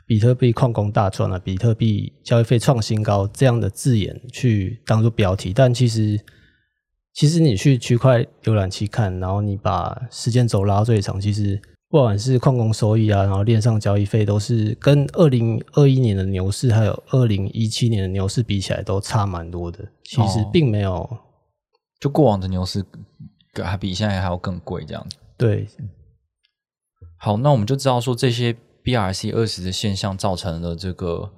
[0.05, 1.37] 比特币矿工大赚啊！
[1.37, 6.17] 比特币交易费创新高，这样的字眼去当做标题，但其实，
[7.13, 19.79] 其实你去区块浏览器看，然后你把时间轴拉最长，其实不管是矿工收益啊，然后链上交易费，都是跟二零二一年的牛市还有二零一七年的牛市比起来，都差蛮多的。
[20.05, 21.17] 其实并没有，
[21.99, 22.81] 就过往的牛市
[23.61, 25.17] 还比现在还要更贵这样子。
[25.37, 25.67] 对，
[27.17, 28.55] 好，那我们就知道说这些。
[28.87, 31.29] BRC 二十的现象造成了这个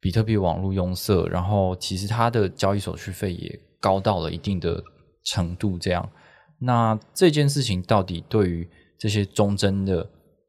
[0.00, 4.82] 比特币网络拥塞，然后其实它的交易手续费也高到了一定的
[5.22, 5.78] 程度。
[5.78, 6.10] 这样，
[6.58, 8.68] 那这件事情到底对于
[8.98, 9.98] 这些忠贞的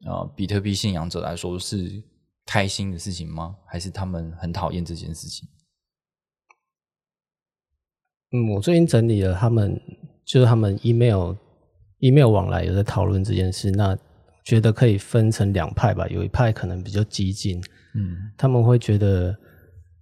[0.04, 2.02] 呃比特币信仰者来说是
[2.44, 3.54] 开心的事情吗？
[3.64, 5.48] 还是他们很讨厌这件事情？
[8.32, 9.80] 嗯，我最近整理了他们，
[10.24, 11.36] 就是他们 email
[12.00, 13.96] email 往来有在讨论这件事，那
[14.48, 16.06] 觉得可以分成两派吧。
[16.08, 17.60] 有一派可能比较激进，
[17.94, 19.36] 嗯，他们会觉得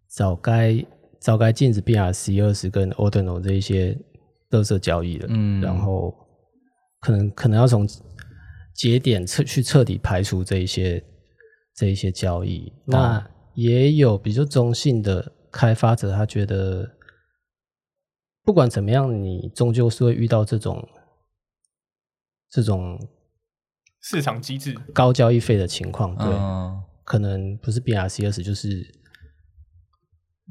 [0.06, 0.86] 早该
[1.20, 3.98] 早该禁止 BRC 二十跟 Ordinal 这一些
[4.50, 6.14] 勒色交易了，嗯，然后
[7.00, 7.84] 可能可能要从
[8.72, 11.02] 节点彻去彻底排除这一些
[11.74, 12.72] 这一些交易。
[12.84, 16.88] 那也有比较中性的开发者，他觉得。
[18.44, 20.88] 不管怎么样，你终究是会遇到这种
[22.48, 22.96] 这种
[24.08, 24.72] 市场机制。
[24.94, 26.14] 高交易费的情况。
[26.14, 26.26] 对，
[27.02, 28.86] 可能不是 BRCs，就是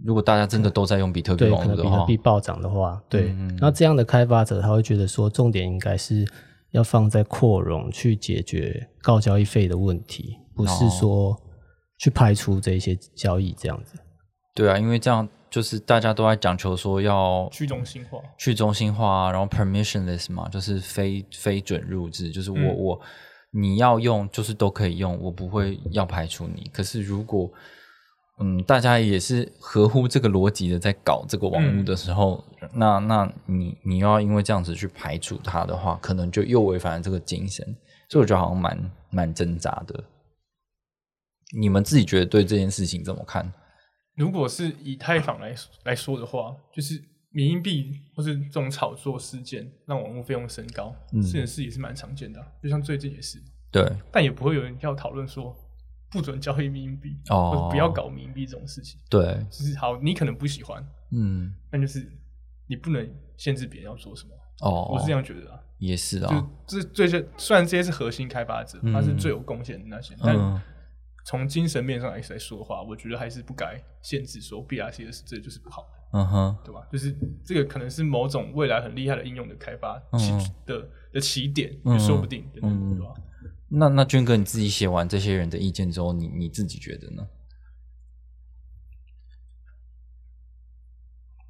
[0.04, 6.28] 如果大家真的都在用比特币，对，可能比特币暴涨的话，对，那这样的开发者他会觉得说，重点应该是
[6.72, 11.42] 要放在扩容去解决高交易费的问题，不是说
[11.98, 13.98] 去排除这些交易这样子。
[14.54, 15.26] 对啊，因为这样。
[15.48, 23.02] 就是大家都在讲求说要去中心化，去中心化，然后 permissionless 嘛，就是非非准入制，就是我我
[23.56, 26.70] 你要用就是都可以用，我不会要排除你。
[26.74, 27.50] 可是如果
[28.38, 37.66] 嗯大家也是合乎这个逻辑的在搞这个网络的时候，那那你你要因为这样子去排除它的话，可能就又违反了这个精神，
[38.10, 40.04] 所以我觉得好像蛮蛮挣扎的。
[41.58, 43.54] 你们自己觉得对这件事情怎么看？
[44.16, 47.02] 如果是以太坊来来说的话，就是
[47.36, 52.42] 民营币或是这种炒作事件让网络费用升高，这件事也是蛮常见的。
[52.64, 53.38] 就像最近也是，
[53.70, 55.54] 对，但也不会有人要讨论说
[56.10, 58.98] 不准交易民营币，哦，不要搞民营币这种事情。
[59.10, 62.10] 对，就是好，你可能不喜欢，嗯，但就是
[62.68, 64.32] 你不能限制别人要做什么。
[64.62, 70.62] 哦，我是这样觉得啊，也是啊，就这最最虽然这些是核心开发者，他是最有贡献的那些，但。
[71.26, 76.88] 从精神面上来来说的话，我觉得还是不该限制说 B R C S 这就是不好的，嗯哼，对吧？
[76.92, 80.32] 就是这个可能是某种未来很厉害的应用的开发起
[80.68, 82.70] 的的起点，也说不定，对吧？
[83.68, 87.28] 那那军哥你自己写完这些人的意见之后，你你自己觉得呢？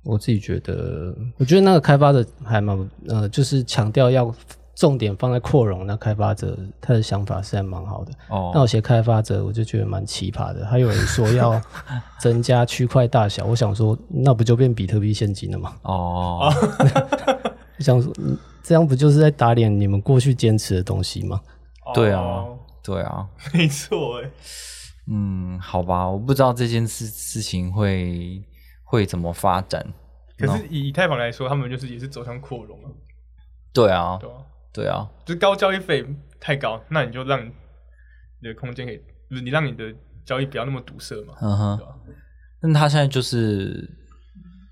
[0.04, 4.34] 我自己觉得，我觉得那个开发的还蛮呃，就是强调要。
[4.76, 8.12] 重点放在扩容，那开发者他的想法是还蛮好的。
[8.30, 11.62] 哦，那有些开发者我就觉得蛮奇葩的，还有人说要
[12.20, 15.76] 增加区块大小，我想说那不就变比特币现金了吗？
[15.84, 16.54] 哦，
[17.80, 18.14] 想说
[18.62, 21.40] 这样不就是在打脸你们过去坚持的东西吗？
[21.96, 22.44] 对啊，
[22.84, 24.30] 对啊，没错哎。
[25.08, 28.44] 嗯，好吧，我不知道这件事事情会
[28.84, 29.86] 会怎么发展。
[30.38, 32.90] 可是以以太坊来说，他们就是也是走向扩容了。
[33.72, 34.18] 对啊。
[34.20, 34.36] 对啊，
[35.26, 36.06] 就是高交易费
[36.40, 37.52] 太高，那你就让你
[38.42, 39.94] 的空间可以，不是你让你的
[40.26, 41.34] 交易不要那么堵塞嘛？
[41.42, 41.80] 嗯哼，
[42.62, 43.90] 那他现在就是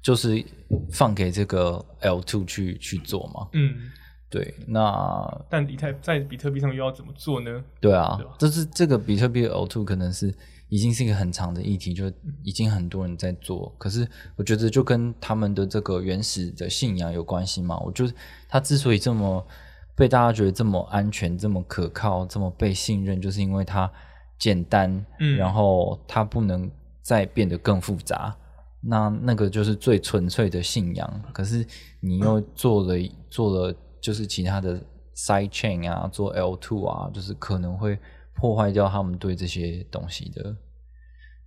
[0.01, 0.43] 就是
[0.91, 3.47] 放给这个 L two 去去做嘛？
[3.53, 3.91] 嗯，
[4.29, 4.53] 对。
[4.67, 7.63] 那但以太在比特币上又要怎么做呢？
[7.79, 10.33] 对啊，就是这个比特币 L two 可能是
[10.69, 12.11] 已经是一个很长的议题，就
[12.43, 13.73] 已经很多人在做。
[13.79, 17.79] 可是我觉得就跟他们的这个原始的信仰有关系嘛。
[17.79, 18.13] 我觉得
[18.47, 19.47] 他之所以这么。
[19.95, 23.91] 被大家觉得这么安全、这么可靠、这么被信任，就是因为它
[24.39, 26.69] 简单，嗯，然后它不能
[27.01, 28.35] 再变得更复杂。
[28.81, 31.23] 那那个就是最纯粹的信仰。
[31.31, 31.65] 可是
[31.99, 32.95] 你又做了
[33.29, 34.81] 做了，就是其他的
[35.15, 37.97] side chain 啊，做 L two 啊，就是可能会
[38.35, 40.43] 破坏掉他们对这些东西的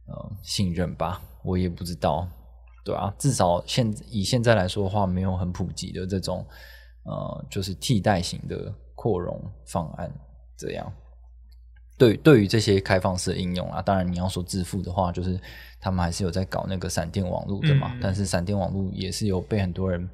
[0.06, 1.20] 呃信任吧。
[1.42, 2.28] 我也不知道，
[2.85, 6.46] 对啊，至少现以现在来说的话，没有很普及的这种。
[7.06, 10.12] 呃，就是替代型的扩容方案，
[10.56, 10.92] 这样。
[11.96, 15.40] 对，对于这些开放式应用啊，当然你要说支付的话，就是
[15.80, 17.96] 他们还是有在搞那个闪电网络的嘛。
[18.02, 20.06] 但是闪电网络也是有被很多人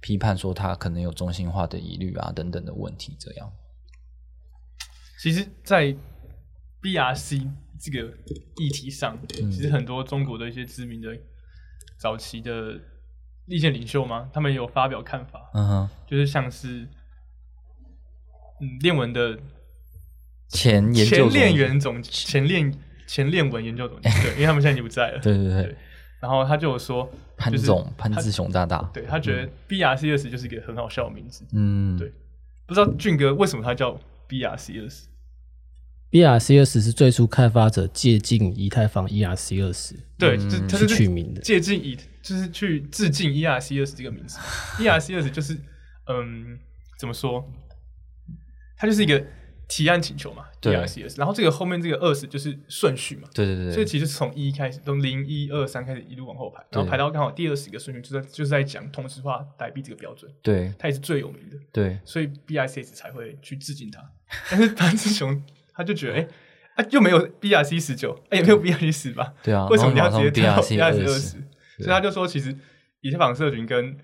[0.00, 3.16] 批判说它可能有中心化的疑虑啊等等的问题。
[3.18, 3.50] 这样。
[5.22, 5.96] 其实，在
[6.82, 7.48] BRC
[7.80, 8.12] 这个
[8.56, 11.16] 议题上，其实很多中国的一些知名的
[11.96, 12.78] 早期的。
[13.46, 14.28] 意见领袖吗？
[14.32, 16.86] 他们有发表看法，嗯哼，就是像是，
[18.60, 19.38] 嗯，练文的
[20.48, 22.72] 前研究前练员总前练
[23.06, 25.76] 前练文研究总监， 对，因为他们现在已经不在了，对对对。
[26.20, 32.12] 然后他就有说，潘总潘志雄大大，对他觉得 B R C S 就是一个很好笑的名字，嗯，对，
[32.66, 33.98] 不知道俊哥为什么他叫
[34.28, 34.88] B R C 二
[36.10, 41.96] 十？B R C 二十是最初开发者借鉴以太坊 E R C 二十，对，是它是取名的，借鉴以。
[42.22, 44.38] 就是去致敬 ERC 二十这个名字
[44.76, 45.56] ，ERC 二十就是
[46.06, 46.58] 嗯，
[46.98, 47.50] 怎么说？
[48.76, 49.24] 它就是一个
[49.66, 51.16] 提案请求嘛 ercs。
[51.16, 53.72] 然后这个后面这个二十就是顺序嘛，对对对。
[53.72, 60.30] 所以其实从一开始，从零一二三开始一路往后排，然后排到刚好第二十个顺序，就在就是在讲同质化代币这个标准。
[60.42, 61.56] 对，它也是最有名的。
[61.72, 63.98] 对，所以 BRCS 才会去致敬它。
[64.50, 65.42] 但是潘志雄
[65.80, 66.28] 他就觉得，哎，
[66.76, 69.32] 啊又没有 BRC 十九，哎也没有 BRC 十吧？
[69.42, 71.38] 对啊，为什么你要直接跳 BRC 二十？
[71.78, 72.54] 所以他就说，其实
[73.00, 73.96] 以太坊社群跟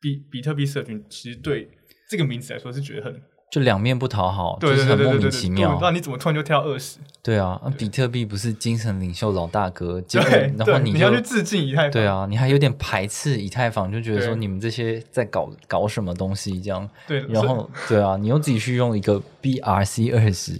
[0.00, 1.70] 比比特币社群，其实对
[2.10, 3.22] 这个名字来说是觉得很。
[3.48, 5.78] 就两面不讨好，就是很莫名其妙。
[5.80, 6.98] 那你怎么突然就跳二十？
[7.22, 11.90] 对啊，比特币不是精神领袖老大哥，对，然后你要去致敬以太坊。
[11.92, 16.86] 对啊，你还有点排斥以太坊，就觉得说你们这些在搞搞什么东西这样。
[17.06, 20.52] 对，然后对啊，你又自己去用一个 BRC 二十，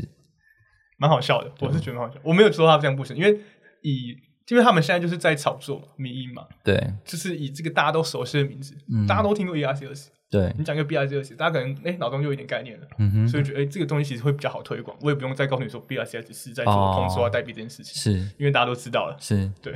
[0.97, 1.51] 蛮好笑的。
[1.61, 3.39] 我是觉得蛮好笑，我没有说他这样不行，因为
[3.83, 4.17] 以
[4.49, 8.75] 因为他们现在就是在炒作民音嘛，对，就是以这个大家都熟悉的名字，
[9.09, 10.11] 大家都听过 E R C 二十。
[10.29, 10.53] 对。
[10.59, 13.29] 你讲一个 B R C S，大家可能哎脑中就有一点概念了，嗯哼。
[13.29, 18.19] 所以觉得哎这个东西其实会比较好推广，我也不用再告诉你说 B R C S 是在做通缩啊代币这件事情，是。
[18.39, 19.51] 因为大家都知道了，是。
[19.63, 19.73] 对，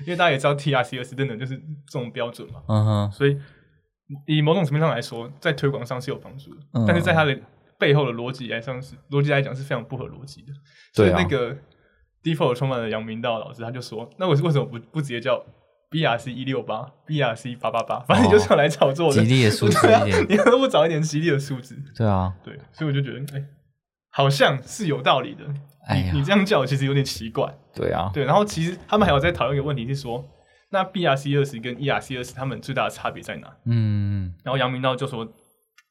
[0.00, 3.36] 因为大家也知道 T R C S 真的就是这种标准嘛，嗯哼，所以
[4.26, 7.36] 以某种层面上来说，在推广上是有帮助的，但是在它的
[7.78, 10.52] 背后的逻辑来上是逻辑来讲是非常不合逻辑的，
[10.92, 11.56] 所以那个
[12.22, 15.44] Default 充满了杨明道老师他就说，那我为什么不不直接叫
[15.90, 21.76] ？B R C 一六八，B R C 八八八，反正你就是要来炒作的，吉利的数字一点， 你何不找一点吉利的数字？
[21.94, 23.44] 对啊，对，所以我就觉得，哎，
[24.10, 25.44] 好像是有道理的。
[25.92, 27.54] 你你这样叫，其实有点奇怪。
[27.74, 28.24] 对啊，对。
[28.24, 30.24] 然后其实他们还有在讨论一个问题，是说，
[30.70, 33.54] 那 B R C 二十跟 E R C 二十，他们最大的差别在哪？
[33.66, 34.34] 嗯。
[34.42, 35.30] 然后杨明道就说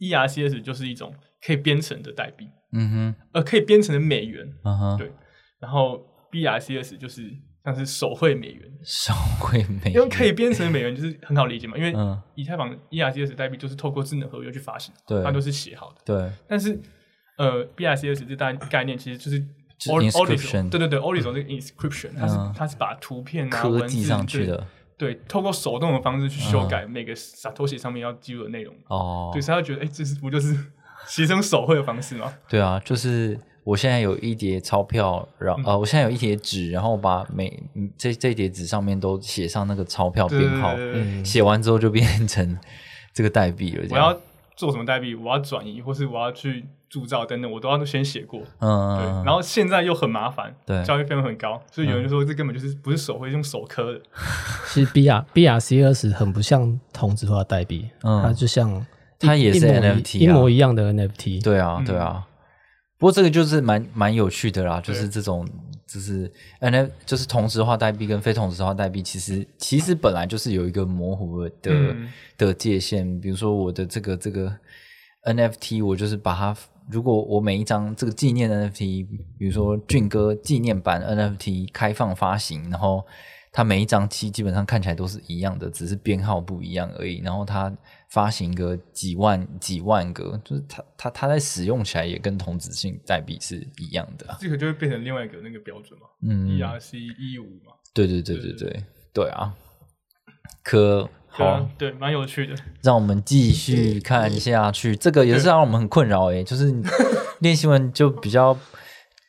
[0.10, 1.14] ，E 十就是一种
[1.46, 5.12] 可以编程的代币，嗯哼，呃，可以编程的美元，嗯哼，对。
[5.60, 7.32] 然后 BRCS 就是。
[7.66, 11.78] 像是手绘美元，手绘美元，因为可以编程的美元，就是很好理解嘛。
[11.78, 11.94] 因为
[12.36, 16.02] 以太坊 ERCS 代币就是透过智能合约去发行，对，它都是写好的。
[16.04, 16.78] 对，但是
[17.38, 19.40] 呃，BRCS 这概概念其实就是
[19.80, 24.68] inscription，对对对，Orison 这个 inscription，它是它是把图片啊文字上去的，
[25.04, 28.74] 对，透过手动的方式去修改每个 Satoshi 上面要记录的内容。
[28.88, 30.54] 哦，对，所以他觉得，哎，这是不就是
[31.08, 32.34] 牺牲手绘的方式吗？
[32.48, 33.40] 对啊，就是。
[33.66, 37.64] 我现在有一叠钞票，然后呃，我现在有一叠纸，然后把每
[37.98, 40.76] 这这叠纸上面都写上那个钞票编号，
[41.24, 42.60] 写完之后就变成
[43.14, 43.88] 这个代币了。
[43.90, 44.20] 我要
[44.58, 45.16] 做什么代币？
[45.16, 48.40] 我要转移，或是我要去铸造等等，我都要先写过。
[48.60, 49.26] 嗯，对。
[49.26, 54.02] 然后现在又很麻烦，对，教育费用很高，所以有人就说这根本就是不是手绘，用手刻的。
[54.72, 58.86] 其实 B R B R C 二十很不像同质化代币，它就像
[59.18, 61.40] 它也是 N F T，一模一样的 N F T。
[61.40, 62.28] 对啊，对啊。
[63.00, 65.50] 不过这个就是蛮蛮有趣的啦，就是这种
[65.88, 71.52] 就是 N F 就是同质化代币跟非同质化代币，其实其实本来就是有一个模糊的
[72.38, 73.20] 的界限。
[73.20, 74.56] 比如说我的这个这个
[75.24, 76.56] N F T，我就是把它，
[76.90, 79.04] 如果我每一张这个纪念 N F T，
[79.38, 83.06] 比如说俊哥纪念版 N F T 开放发行，然后
[83.52, 87.76] 它每一张期基本上看起来都是一样的，只是编号不一样而已，然后它。
[88.10, 98.84] 发行个几万几万个，就是它它它在使用起来也跟同质性代币是一样的，这个就会变成另外一个那个标准嘛，嗯，ERC 一五嘛，对对对对对。
[99.12, 99.56] 对啊，
[100.64, 106.74] 可好，对，蛮有趣的，让我们继续看下去，这个也是让我们很困扰诶，就是
[107.40, 108.58] 练新闻就比较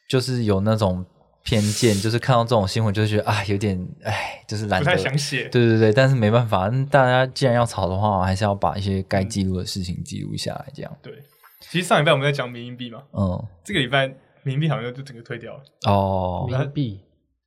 [0.08, 1.04] 就是有那种。
[1.46, 4.90] 偏见就是看到这种新闻，就觉得啊，有点哎，就是懒得。
[4.90, 5.46] 不太想写。
[5.50, 10.90] 对对对，但是没办法，大家既然要吵的话，还是要把一些该记录的事情记录下来，这样。
[11.02, 11.12] 对，
[11.60, 14.06] 其实上礼拜我们在讲民营币嘛，嗯，这个礼拜
[14.42, 15.60] 民营币好像就整个退掉了。
[15.86, 17.00] 哦，民营币，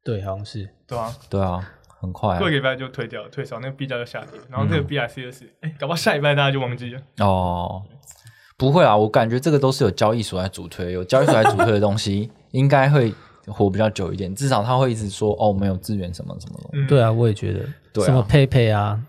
[0.03, 0.69] 对，好像是。
[0.85, 2.37] 对啊，对啊，很快。
[2.37, 7.01] 过个礼拜就退掉了，退少，那个币价就下跌，然后这个 B 是，哎，搞不好下礼拜大家就忘记了。
[7.19, 7.81] 哦，
[8.57, 13.13] 不会啊，我感觉这个都是有交易所来主推，有交易所来主推的东西， 应该会。
[13.49, 16.85] 活比较久一点，至少他会一直说哦，没有资源什么什么的。
[16.85, 17.61] 对啊，我也觉得，
[17.93, 18.99] 对啊什么 PayPay 啊、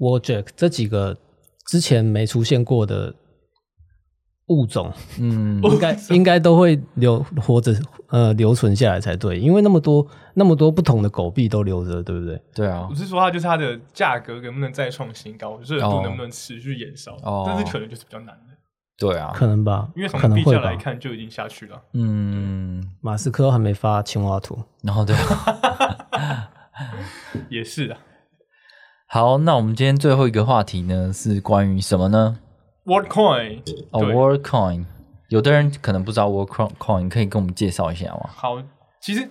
[0.00, 1.16] WallJack 这几个
[1.68, 3.14] 之前没出现过的
[4.48, 7.74] 物种，嗯，应该应该都会留活着，
[8.08, 12.40] 呃，留存下来才对，因为那么多那么多不同的狗币都留着，对不对？
[12.54, 18.28] 对啊，不是说它就是它的价格能不能再创新高，热度能不能持续延烧，但是可能就是比较难。
[18.28, 18.42] 的。
[18.98, 21.78] 对啊，可能吧，因为从币价来看就已经下去了。
[21.92, 25.14] 嗯，马斯克还没发青蛙图，然后对，
[27.50, 27.98] 也是啊。
[29.06, 32.38] 好，那我们今天最后一个话题呢，是关于什么呢
[32.86, 33.60] ？WorldCoin
[33.90, 34.84] 哦，WorldCoin，
[35.28, 38.20] 有的人可能不知道 WorldCoin，可以跟我们介绍一下吗？
[38.28, 38.62] 好，
[39.00, 39.28] 其实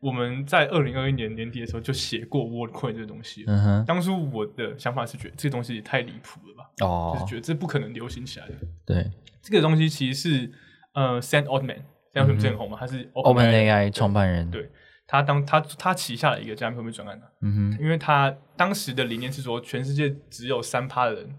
[0.00, 3.44] 我们在二零二一年年底的时候就写过 WorldCoin 这个东西。
[3.46, 6.70] 嗯哼，当初我的想法是觉得这个东西也太离谱了吧？
[6.84, 8.54] 哦，就是觉得这不可能流行起来的。
[8.84, 10.52] 对，这个东西其实是
[10.92, 11.78] 呃，Sam Altman，
[12.12, 12.76] 这样很很红嘛？
[12.78, 14.50] 他是 OpenAI 创办人。
[14.50, 14.68] 对，
[15.06, 17.26] 他当他他旗下的一个加密货币专案的。
[17.42, 21.30] 嗯哼，因为他当时的理念是说，全世界只有三趴的人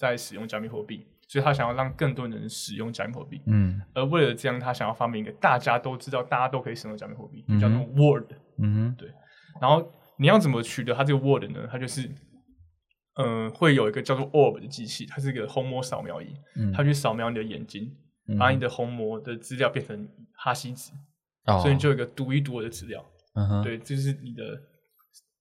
[0.00, 1.06] 在使用加密货币。
[1.28, 9.08] 所以他想要让更多人使用加密货币，嗯，而为了这样，他想要发明一个大家都知道、大家都可以使用加密货币，叫做 Word，嗯，对。
[9.60, 9.88] 然后
[10.18, 11.68] 你要怎么取得它这个 Word 呢？
[11.70, 12.10] 它就是，
[13.14, 16.34] 嗯，会有一个叫做 Orb 的机器，它是一个虹膜扫描仪，
[16.74, 17.96] 它去扫描你的眼睛，
[18.36, 20.90] 把你的虹膜的资料变成哈希值，
[21.62, 24.60] 所以你就有一个独一无二的资料，嗯哼，对，这是你的，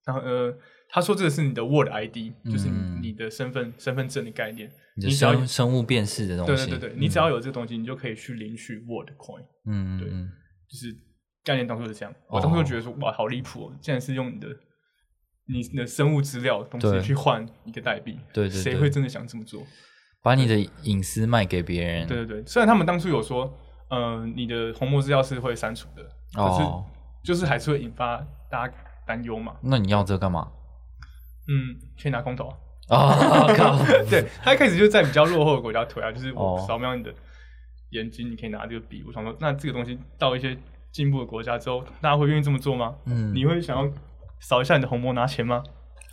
[0.05, 0.55] 然后呃。
[0.91, 2.67] 他说：“这个是你的 Word ID，就是
[2.99, 4.69] 你的身份身份证的概念。
[4.95, 9.43] 你只要生物辨识的东西，对对对对，你只要有这个东西，你就可以去领取 Word Coin。
[9.67, 10.95] 嗯，对，就是
[11.43, 12.13] 概念当初是这样。
[12.27, 13.73] 我当初就觉得说，哇，好离谱哦！
[13.79, 14.47] 竟然是用你的
[15.47, 19.61] 你的生物资料东西去换一个代币，对对，谁会真的想这么做？
[20.23, 22.07] 把你的隐私卖给别人？
[22.07, 22.45] 对对对。
[22.47, 23.55] 虽然他们当初有说，
[23.91, 26.63] 嗯，你的红膜资料是会删除的，可是
[27.23, 28.17] 就是还是会引发
[28.49, 28.73] 大家
[29.05, 29.55] 担忧嘛。
[29.61, 30.51] 那你要这干嘛？”
[31.49, 32.47] 嗯，去拿空投
[32.89, 33.47] 啊！
[34.09, 37.13] 对他一开始就在比较落后的国家推啊，就是我扫描你的
[37.89, 39.03] 眼睛，你可以拿这个笔。
[39.05, 40.57] 我想说，那这个东西到一些
[40.91, 42.95] 进步的国家之后，大家会愿意这么做吗？
[43.05, 43.91] 嗯，你会想要
[44.39, 45.63] 扫一下你的虹膜拿钱吗？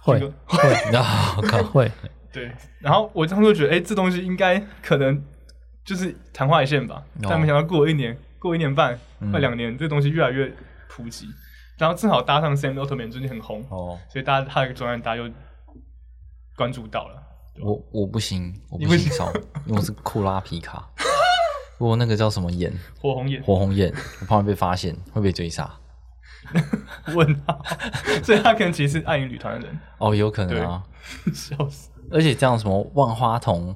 [0.00, 1.36] 会会 啊，
[1.72, 1.90] 会。
[2.32, 5.22] 对，然后我当时就觉得，哎，这东西应该可能
[5.84, 7.02] 就是昙花一现吧。
[7.22, 8.98] 但没想到过了一年，过一年半，
[9.30, 10.52] 快两年，这东西越来越
[10.88, 11.26] 普及。
[11.78, 15.30] 然后正好搭上 Sam Altman 最近很红哦，所以大家他一个专案大家又
[16.56, 17.22] 关注到了。
[17.60, 19.32] 我我不行，我不行烧，
[19.66, 20.88] 因为我是库拉皮卡。
[21.78, 22.72] 我那个叫什么眼？
[23.00, 23.42] 火红眼。
[23.42, 25.70] 火红眼，我怕被发现会被追杀。
[27.14, 27.62] 问号，
[28.22, 29.78] 所以他可能其实是暗影旅团的人。
[29.98, 30.82] 哦，有可能啊，
[31.34, 31.90] 笑死。
[32.10, 33.74] 而且这样什么万花筒、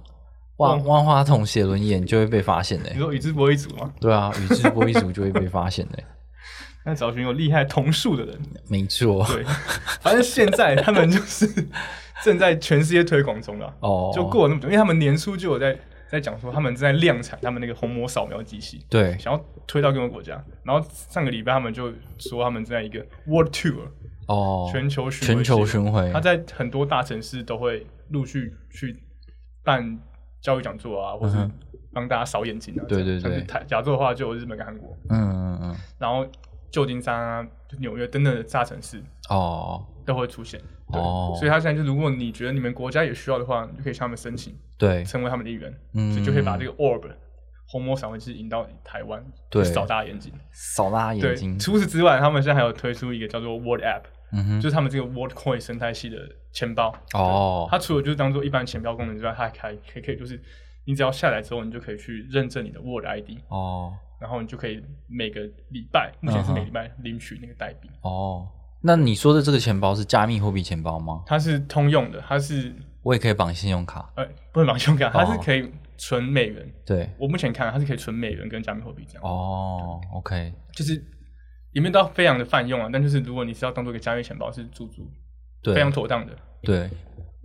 [0.56, 2.90] 万万花筒写轮眼就会被发现的。
[2.90, 3.92] 你说宇智波一族吗？
[4.00, 5.98] 对啊，宇智波一族就会被发现的。
[6.90, 8.36] 那找寻有厉害同数的人，
[8.68, 9.24] 没错。
[9.28, 9.44] 对，
[10.02, 11.46] 反正现在他们就是
[12.24, 13.72] 正在全世界推广中了。
[13.78, 15.78] 哦，就过了那么久，因为他们年初就有在
[16.10, 20.44] 在讲说，他们正在量产他们那个虹膜扫描机器，对，想要推到各个国家。
[20.64, 23.82] 然后上个礼拜他们就说，他们正在一个 World Tour，
[24.26, 29.00] 哦，全球巡全球巡回，他在很多大城市都会陆续去
[29.62, 29.96] 办
[30.40, 31.48] 教育讲座啊，或者
[31.92, 32.82] 帮大家扫眼睛啊。
[32.88, 34.98] 对对对，台亚洲的话就有日本跟韩国。
[35.10, 36.26] 嗯嗯嗯，然后。
[36.70, 37.46] 旧金山啊，
[37.78, 41.34] 纽约等等的大城市哦，都会出现哦。
[41.36, 47.10] 所以他现在就，如果你觉得你们国家也需要的话，你就可以向他们申请，对，成为他们的一员，嗯，所以就可以把这个 Orb
[47.66, 51.58] 红魔扫描器引到台湾，对，扫大家眼睛，扫大家眼睛。
[51.58, 54.02] 除此之外，他们现在还有推出一个叫做 Word App，
[54.32, 56.18] 嗯哼，就是他们这个 Word Coin 生态系的
[56.52, 56.92] 钱包。
[57.14, 57.68] 哦。
[57.70, 60.42] 它除了就是当做一般钱包功能之外，它还可以可以就是
[60.84, 63.92] 你只要下载之后，你就可以去认证你的 Word ID 哦。
[64.20, 65.40] 然后你就可以每个
[65.70, 67.88] 礼拜，目前是每礼拜领取那个代币。
[68.02, 68.46] 哦，
[68.82, 71.22] 那你说的这个钱包是加密货币钱包吗？
[71.26, 74.12] 它是通用的，它是我也可以绑信用卡。
[74.16, 76.70] 呃，不能绑信用卡，它是可以存美元。
[76.84, 79.22] 对，我目前看它是可以存美元跟加密货币这样。
[79.24, 80.94] 哦，OK，就是
[81.72, 85.10] 里面都非常的泛用啊，但就是如果你是要当做一个加密钱包，是足足
[85.64, 86.32] 非常妥当的。
[86.62, 86.90] 对。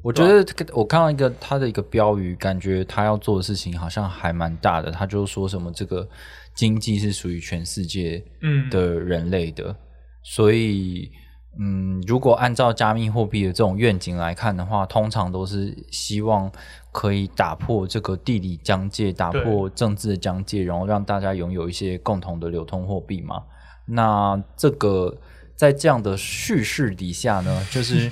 [0.04, 4.92] 我觉得我看到一个他的一个标语，感觉他要做的事情好像还蛮大的。
[4.92, 6.08] 他就说什么这个
[6.56, 8.24] 经济是属于全世界
[8.72, 9.76] 的人类的，
[10.24, 11.12] 所以
[11.60, 16.52] 嗯，如果按照加密货币的这种愿景来看的话，通常都是希望
[16.92, 23.44] 可以打破这个地理疆界，打破政治的疆界，然后让大家拥有一些共同的流通货币嘛。
[23.86, 25.16] 那这个
[25.56, 28.12] 在这样的叙事底下呢， 就是。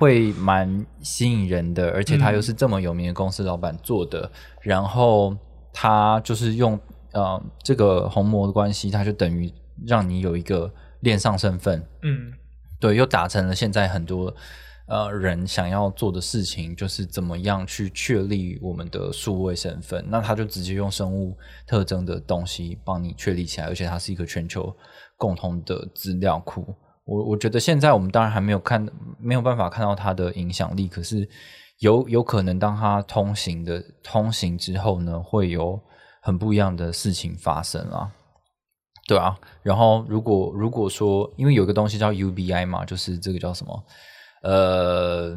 [0.00, 4.30] 会蛮吸引人的，而且他又是这么有名的公司老板做的，
[4.62, 5.36] 然后
[5.72, 6.78] 他就是用
[7.12, 9.52] 呃这个红魔的关系，它就等于
[9.86, 12.32] 让你有一个链上身份，嗯，
[12.80, 14.34] 对，又达成了现在很多
[14.86, 21.36] 呃人想要做的事情，就是怎么样去确立我们的数位身份，那他就直接用生物
[21.66, 24.74] 特征的东西帮你确立起来，而且它是一个全球
[25.16, 26.74] 共同的资料库。
[27.04, 28.86] 我我觉得现在我们当然还没有看，
[29.18, 30.86] 没有办法看到它的影响力。
[30.88, 31.26] 可是
[31.78, 35.80] 有有可能，当它通行的通行之后呢，会有
[36.28, 38.12] 很不一样的事情发生啊，
[39.06, 39.34] 对啊。
[39.62, 43.84] 然后如果如果说，因为有个东西叫 UBI 嘛，就是这个叫什么？
[44.42, 45.34] 呃，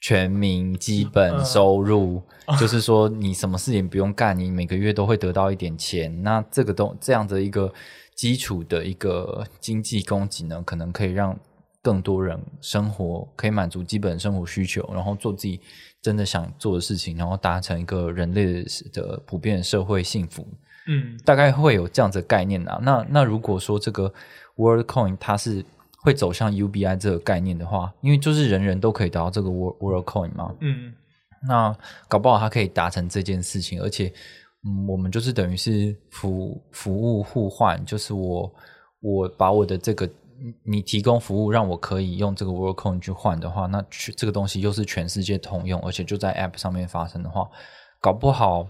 [0.00, 2.22] 全民基本收入，
[2.60, 6.22] 就是说你什么事情不用干，你每个月都会得到一点钱。
[6.22, 7.74] 那这个东这样的一个
[8.14, 11.36] 基础的一个经济供给呢，可能可以让
[11.82, 15.60] 更多人生活可以满足基本生活需求，然后做自己
[16.00, 20.46] 真的想做的事情，然后达成一个人类的普遍社会幸福。
[20.86, 22.78] 嗯，大概会有这样子的概念啊。
[22.82, 24.12] 那那如果说这个
[24.56, 25.64] World Coin 它是
[25.98, 30.54] 会走向 UBI 这个概念的话，因为就是人人都可以得到这个 World World Coin 嘛。
[30.60, 30.94] 嗯，
[31.46, 31.76] 那
[32.08, 34.10] 搞不好它可以达成这件事情，而且
[34.64, 38.50] 嗯，我们就是等于是服服务互换，就是我
[39.00, 40.08] 我把我的这个
[40.64, 43.84] 你提供服务让我可以用这个 World Coin 去换的话，那
[44.16, 47.48] 这个东西又是全世界通用，而且就在 App 上面发生的话，
[48.00, 48.68] 搞不好。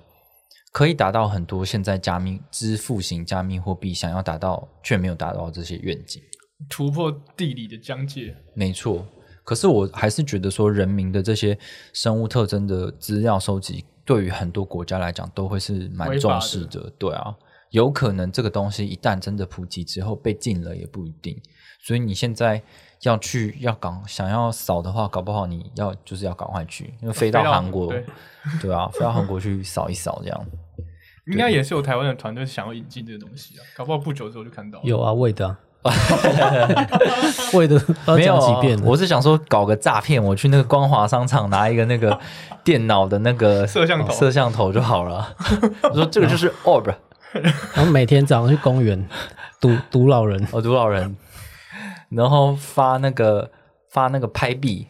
[0.70, 6.22] 可以达到很多现在加密支付型加密货币想要达到却没有达到这些愿景，
[6.68, 8.36] 突破地理的疆界。
[8.54, 9.04] 没错，
[9.44, 11.58] 可是我还是觉得说，人民的这些
[11.94, 16.92] 生物特征的资料收集，对于很多国家来讲都会是蛮重视的。
[16.98, 17.34] 对啊，
[17.70, 21.40] 有可能这个东西一旦真的普及之后被禁了也不一定。
[21.78, 22.60] 所以你现在
[23.02, 27.92] 要去要赶想要扫的话，搞不好你要就是要赶快去，因为飞到韩国，
[28.60, 30.46] 对啊，飞到韩国去扫一扫这样。
[31.30, 34.80] 应该也是有台湾的团队想要引进这个东西啊，搞不好不久之后就看到。
[34.82, 35.56] 有啊，为的，
[37.52, 37.78] 为的，
[38.16, 38.82] 没有几遍。
[38.82, 42.18] 我是想说搞个诈骗，我去那个光华商场拿一个那个
[42.64, 45.36] 电脑的那个摄像头，摄像头就好了。
[45.82, 46.94] 我说这个就是 orb，
[47.74, 49.06] 然后每天早上去公园
[49.60, 51.14] 堵堵老人，哦，堵老人，
[52.10, 53.50] 然后发那个
[53.90, 54.86] 发那个拍币。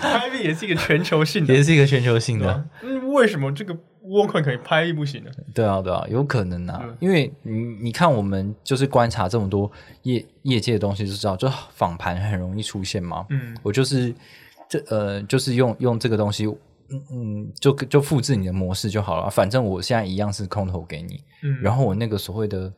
[0.00, 2.64] 拍币也是一个全球性的， 也是一个全球性的。
[2.82, 3.76] 嗯，为什么这个？
[4.04, 9.70] 沃克可以拍一部行呢，对啊，对啊，有可能啊，因为你你看，我们就是观察这么多
[10.02, 13.24] 业业界的东西，就知道，就仿盘很容易出现嘛。
[13.28, 14.12] 嗯，我就是
[14.68, 19.30] 这呃，就是用用这个东西，嗯嗯，就就复制你的模式就好了。
[19.30, 22.72] 反正我现在一样是空投给你，嗯，然后我那个所谓的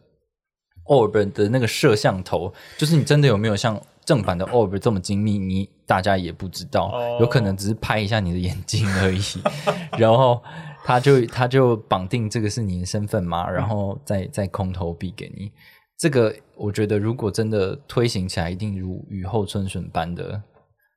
[0.87, 9.21] orb 的那个摄像头，就是你真的有没有像正版的 orb 这么精密，你大家也不知道，有可能只是拍一下你的眼睛而已，
[9.99, 10.43] 然后。
[10.85, 15.53] 他就他就绑定这个是你的身份嘛，然后再再空投币给你。
[15.97, 20.43] 这个我觉得如果真的推行起来，一定如雨后春笋般的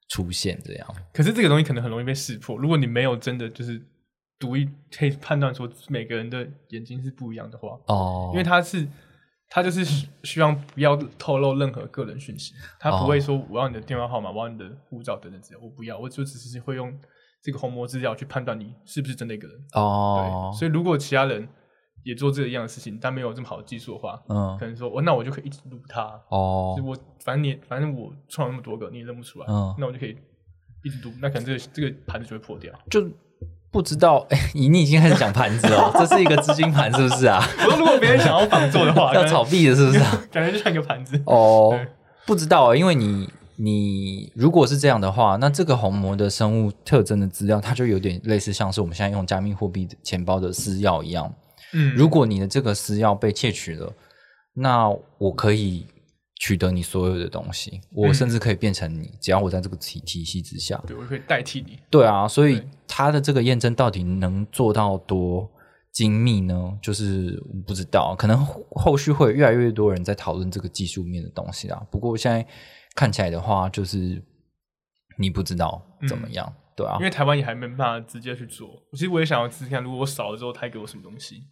[0.09, 0.95] 出现这样。
[1.13, 2.57] 可是这个东西可能很容易被识破。
[2.57, 3.79] 如果你没有真的就是
[4.39, 4.67] 独一
[4.97, 8.87] 可以判断说每个人的眼睛是不一样的话，哦，因为它是
[9.49, 9.83] 他就是
[10.23, 16.97] 希望不要透露任何个人讯息，他不会说我要你的电话号码，我要你的护照等等之类，我不要，我就只是会用。
[17.43, 19.55] 这个虹膜资料去判断你是不是真的一个人。
[19.73, 21.47] 哦，对，所以如果其他人
[22.01, 30.17] 也做这一样的事情，但没有这么好的技术的话，嗯，可能说，我那我就可以一直录他哦，我反正你反正我创了那么多个，你也认不出来，嗯，那我就可以
[30.83, 33.07] 一直录，那可能这个这个盘子就会破掉，就
[33.75, 37.45] 不知道，哎，你 你已经开始讲盘子哦， 这是一个资金盘是不是啊？
[37.59, 39.99] 我说如果别人想要仿做的话， 要炒币的是不是？
[40.31, 41.77] 感觉就像一个盘子哦，
[42.25, 43.29] 不知道啊，因为你。
[43.57, 51.33] 你如果是这样的话，那这个虹膜的生物特征的资料，它就有点类似像是我们现在用加密货币钱包的私钥一样。
[51.71, 53.89] 嗯，如果你的这个私钥被窃取了，
[54.55, 55.87] 那我可以
[56.45, 61.79] 取得你所有的东西，我甚至可以变成你，只要我在这个体体系之下，对我可以代替你。
[61.89, 65.49] 对啊，所以他的这个验证到底能做到多
[65.91, 66.77] 精密呢？
[66.81, 71.81] 就是不知道，可能后续会越来越多人在讨论这个技术面的东西啊。
[71.89, 72.45] 不过现在。
[72.97, 74.23] 看起来的话，就是
[75.17, 78.69] 你不知道怎么样，对啊，因为台湾也还没办法直接去做。
[78.93, 81.43] 其实我也想要试试看，如果我扫了之后，他给我什么东西？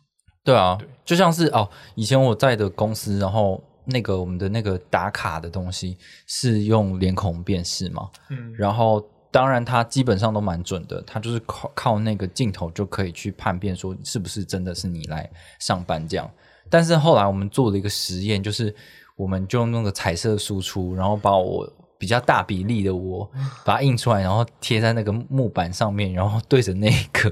[0.42, 15.30] 对啊，就像是哦，以前我在的公司，然后那个我们的那个打卡的东西是用脸孔辨识嘛，嗯，然后当然它基本上都蛮准的，它就是靠靠那个镜头就可以去判别说是不是真的是你来
[15.60, 16.30] 上班这样。
[16.70, 18.76] 但是后来我们做了一个实验，就是。
[19.16, 23.30] 我们就用那个彩色输出，然后把我比较大比例的我
[23.64, 27.32] 把它印出来，然后贴在那个木板上面，然后对着那个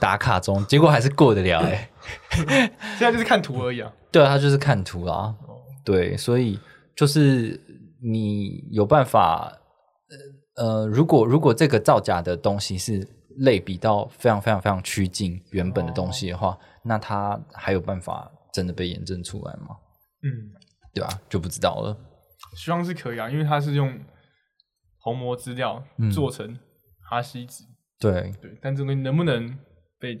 [0.00, 1.90] 打卡中，结果还是过得了哎。
[2.96, 3.92] 现在就是看图而已啊。
[4.10, 5.34] 对啊，他就是看图啦。
[5.90, 6.58] 对，所以
[6.94, 7.58] 就是
[8.02, 9.50] 你有办法，
[10.56, 13.08] 呃，如果如果这个造假的东西是
[13.38, 19.76] 类比到非常非常非常趋近原本的东西的话，那它还有办法真的被验证出来吗？
[20.22, 20.52] 嗯。
[20.94, 21.20] 对吧？
[21.28, 21.96] 就不知道了。
[22.56, 24.00] 希望是可以啊，因为它是用
[24.98, 25.80] 虹膜资料
[26.12, 26.58] 做成
[27.08, 27.62] 哈希值。
[28.00, 29.56] 对对，但这东西能不能
[30.00, 30.18] 被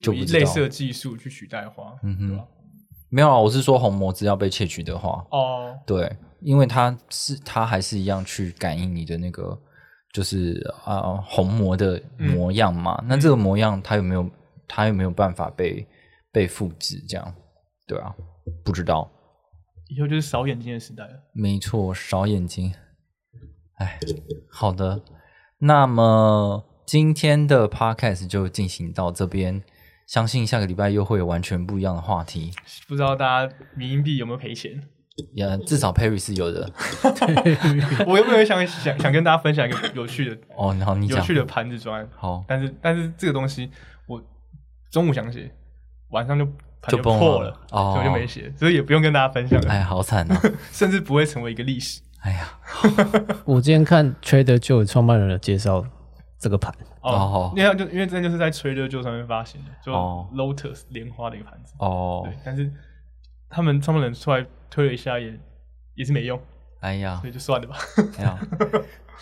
[0.00, 2.48] 就以类似的技术去取代的话，嗯哼，
[3.08, 3.38] 没有啊。
[3.38, 9.58] 我是说虹膜资料被窃取的话，哦，对，因为它是它还是一样去感应你的那个
[10.12, 13.02] 就是啊红魔的模样嘛。
[13.06, 14.28] 那这个模样，它有没有
[14.68, 15.86] 它有没有办法被
[16.32, 17.04] 被复制？
[17.08, 17.34] 这样
[17.86, 18.14] 对啊，
[18.64, 19.10] 不知道。
[19.88, 21.10] 以后就是少眼睛的时代了。
[21.32, 22.74] 没错，少眼睛。
[23.76, 24.00] 哎，
[24.50, 25.00] 好的。
[25.58, 29.62] 那么今天的 podcast 就进行到这边，
[30.06, 32.52] 相信下个礼拜又会有完全不一样的话题。
[32.88, 34.80] 不知道大家民营币有没有赔钱？
[35.34, 36.70] 也，至少 Perry 是有的。
[38.06, 40.74] 我有没有想想想跟大家分享一个有趣的 哦？
[40.78, 42.06] 然后你有趣的盘子砖。
[42.14, 43.70] 好，但是但是这个东西
[44.06, 44.22] 我
[44.90, 45.50] 中午想写，
[46.10, 46.46] 晚上就
[46.88, 49.70] 就破了，所以我就没写，所以也不用跟大家分享了。
[49.70, 50.40] 哎，好惨啊！
[50.70, 52.02] 甚至不会成为一个历史。
[52.20, 52.58] 哎呀，
[53.46, 55.82] 我今天看 Trader Joe 创办人的介绍
[56.38, 62.22] 这个盘哦，因为就因为这就是在 Trader Joe 上面发行的，就 Lotus 莲花的一个盘子哦。
[62.24, 62.70] 对，但是
[63.48, 65.38] 他们创办人出来推了一下，也
[65.94, 66.40] 也是没用。
[66.80, 67.76] 哎呀，所以就算了吧。
[68.18, 68.38] 哎呀，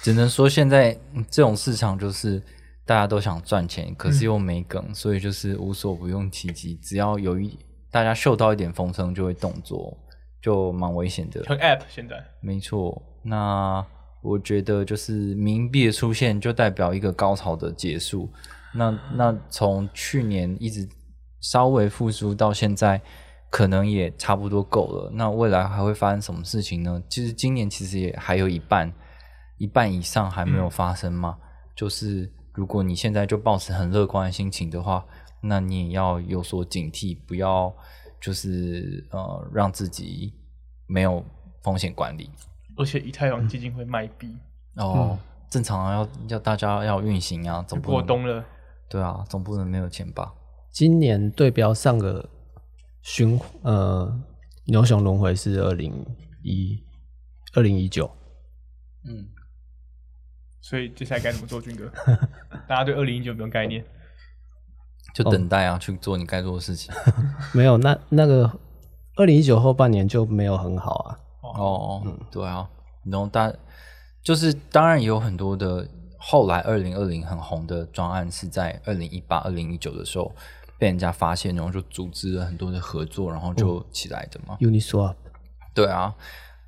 [0.03, 0.99] 只能说现在
[1.31, 2.43] 这种市场就是
[2.85, 7.59] 大家都想赚钱，可是又没梗，所以就是无所不用其极，只要有一
[7.91, 9.97] 大家嗅到一点风声，就会动作。
[10.43, 11.43] 就蛮危险的。
[11.47, 13.83] 很 App 现在没错，那
[14.25, 18.29] 我觉得就是冥币的出现就代表一个高潮的结束。
[18.75, 20.89] 那那从去年一直
[21.41, 23.01] 稍微复苏到现在，
[23.51, 25.11] 可能也差不多够了。
[25.13, 27.01] 那未来还会发生什么事情呢？
[27.09, 28.93] 其实今年其实也还有一半
[29.59, 31.37] 一半以上还没有发生嘛。
[31.77, 35.05] 就是如果你现在就保持很乐观的心情的话，
[35.43, 37.73] 那你也要有所警惕，不要。
[38.21, 40.33] 就是呃，让自己
[40.87, 41.23] 没有
[41.63, 42.31] 风险管理，
[42.77, 44.37] 而且以太坊基金会卖币
[44.77, 45.19] 哦，
[45.51, 48.45] 正常要要大家要运行啊，总不过冬了，
[48.89, 50.33] 对啊，总不能没有钱吧？
[50.73, 52.29] 今年对标上个
[53.03, 54.21] 循呃
[54.67, 55.93] 牛熊轮回是二零
[56.43, 56.83] 一
[57.55, 58.11] 二零一九，
[59.05, 59.29] 嗯，
[60.61, 61.89] 所以接下来该怎么做，军哥？
[62.67, 63.85] 大家对二零一九没有概念？
[65.15, 66.93] 就等待啊，去做你该做的事情。
[67.55, 68.51] 没有，那那个
[69.15, 71.21] 二零一九后半年就没有很好啊。
[71.55, 72.69] 哦，嗯，对啊，
[73.05, 73.57] 然后但
[74.23, 75.89] 就是当然也有很多的
[76.19, 80.35] 后来二零二零很红的专案是在二零一八、二零一九的时候
[80.79, 84.57] 被人家发现，然后就组织了很多的合作，然后就起来的嘛。
[84.61, 85.17] Uniswap。
[85.75, 86.15] 对啊，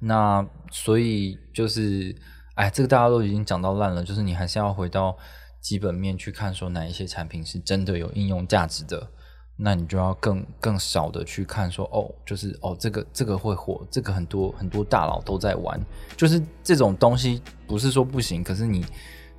[0.00, 2.14] 那所以就是，
[2.54, 5.16] 哎，这个大家都已经讲到烂了，就是你还是要回到。
[5.58, 9.10] 基本面去看，说哪一些产品是真的有应用价值的，
[9.56, 15.80] 那你就要更更少的去看说哦，就是哦这个这个会火，这个很多很多大佬都在玩，
[16.16, 18.84] 就是这种东西不是说不行，可是你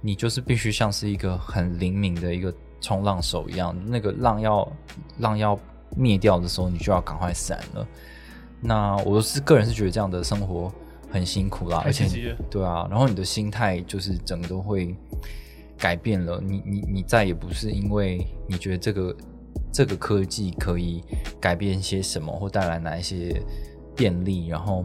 [0.01, 4.67] 你就是必须像是一个很灵敏的一个冲浪手一样，那个浪要
[5.19, 5.57] 浪要
[5.95, 7.87] 灭掉的时候，你就要赶快闪了。
[8.59, 10.71] 那我是个人是觉得这样的生活
[11.11, 14.95] 很辛苦啦，而且对啊，然后你的心态就是整个都会。
[15.79, 19.15] 改变了你，你你再也不是因为你觉得这个
[19.77, 21.03] 这个科技可以
[21.39, 23.39] 改变些什么或带来哪一些
[23.95, 24.83] 便利，然后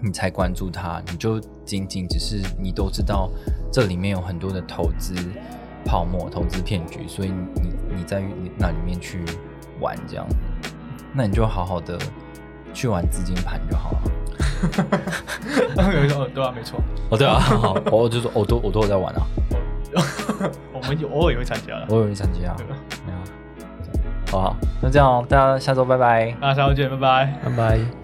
[0.00, 3.28] 你才关注它，你就仅仅只是你都知道
[3.72, 5.16] 这里面有很多的投资
[5.84, 8.22] 泡沫、投资骗局，所以你你在
[8.56, 9.24] 那里面去
[9.80, 10.24] 玩这样，
[11.12, 11.98] 那你就好好的
[12.72, 14.02] 去玩资金盘就好了。
[15.92, 19.26] 有一说对啊，没错，哦对啊，好，我就说我都我都有在玩啊。
[20.72, 22.54] 我们有偶尔也会参加偶尔会参加，
[24.34, 28.03] 没有，好，那这样大家下周拜拜，大家下周见，拜拜，拜拜。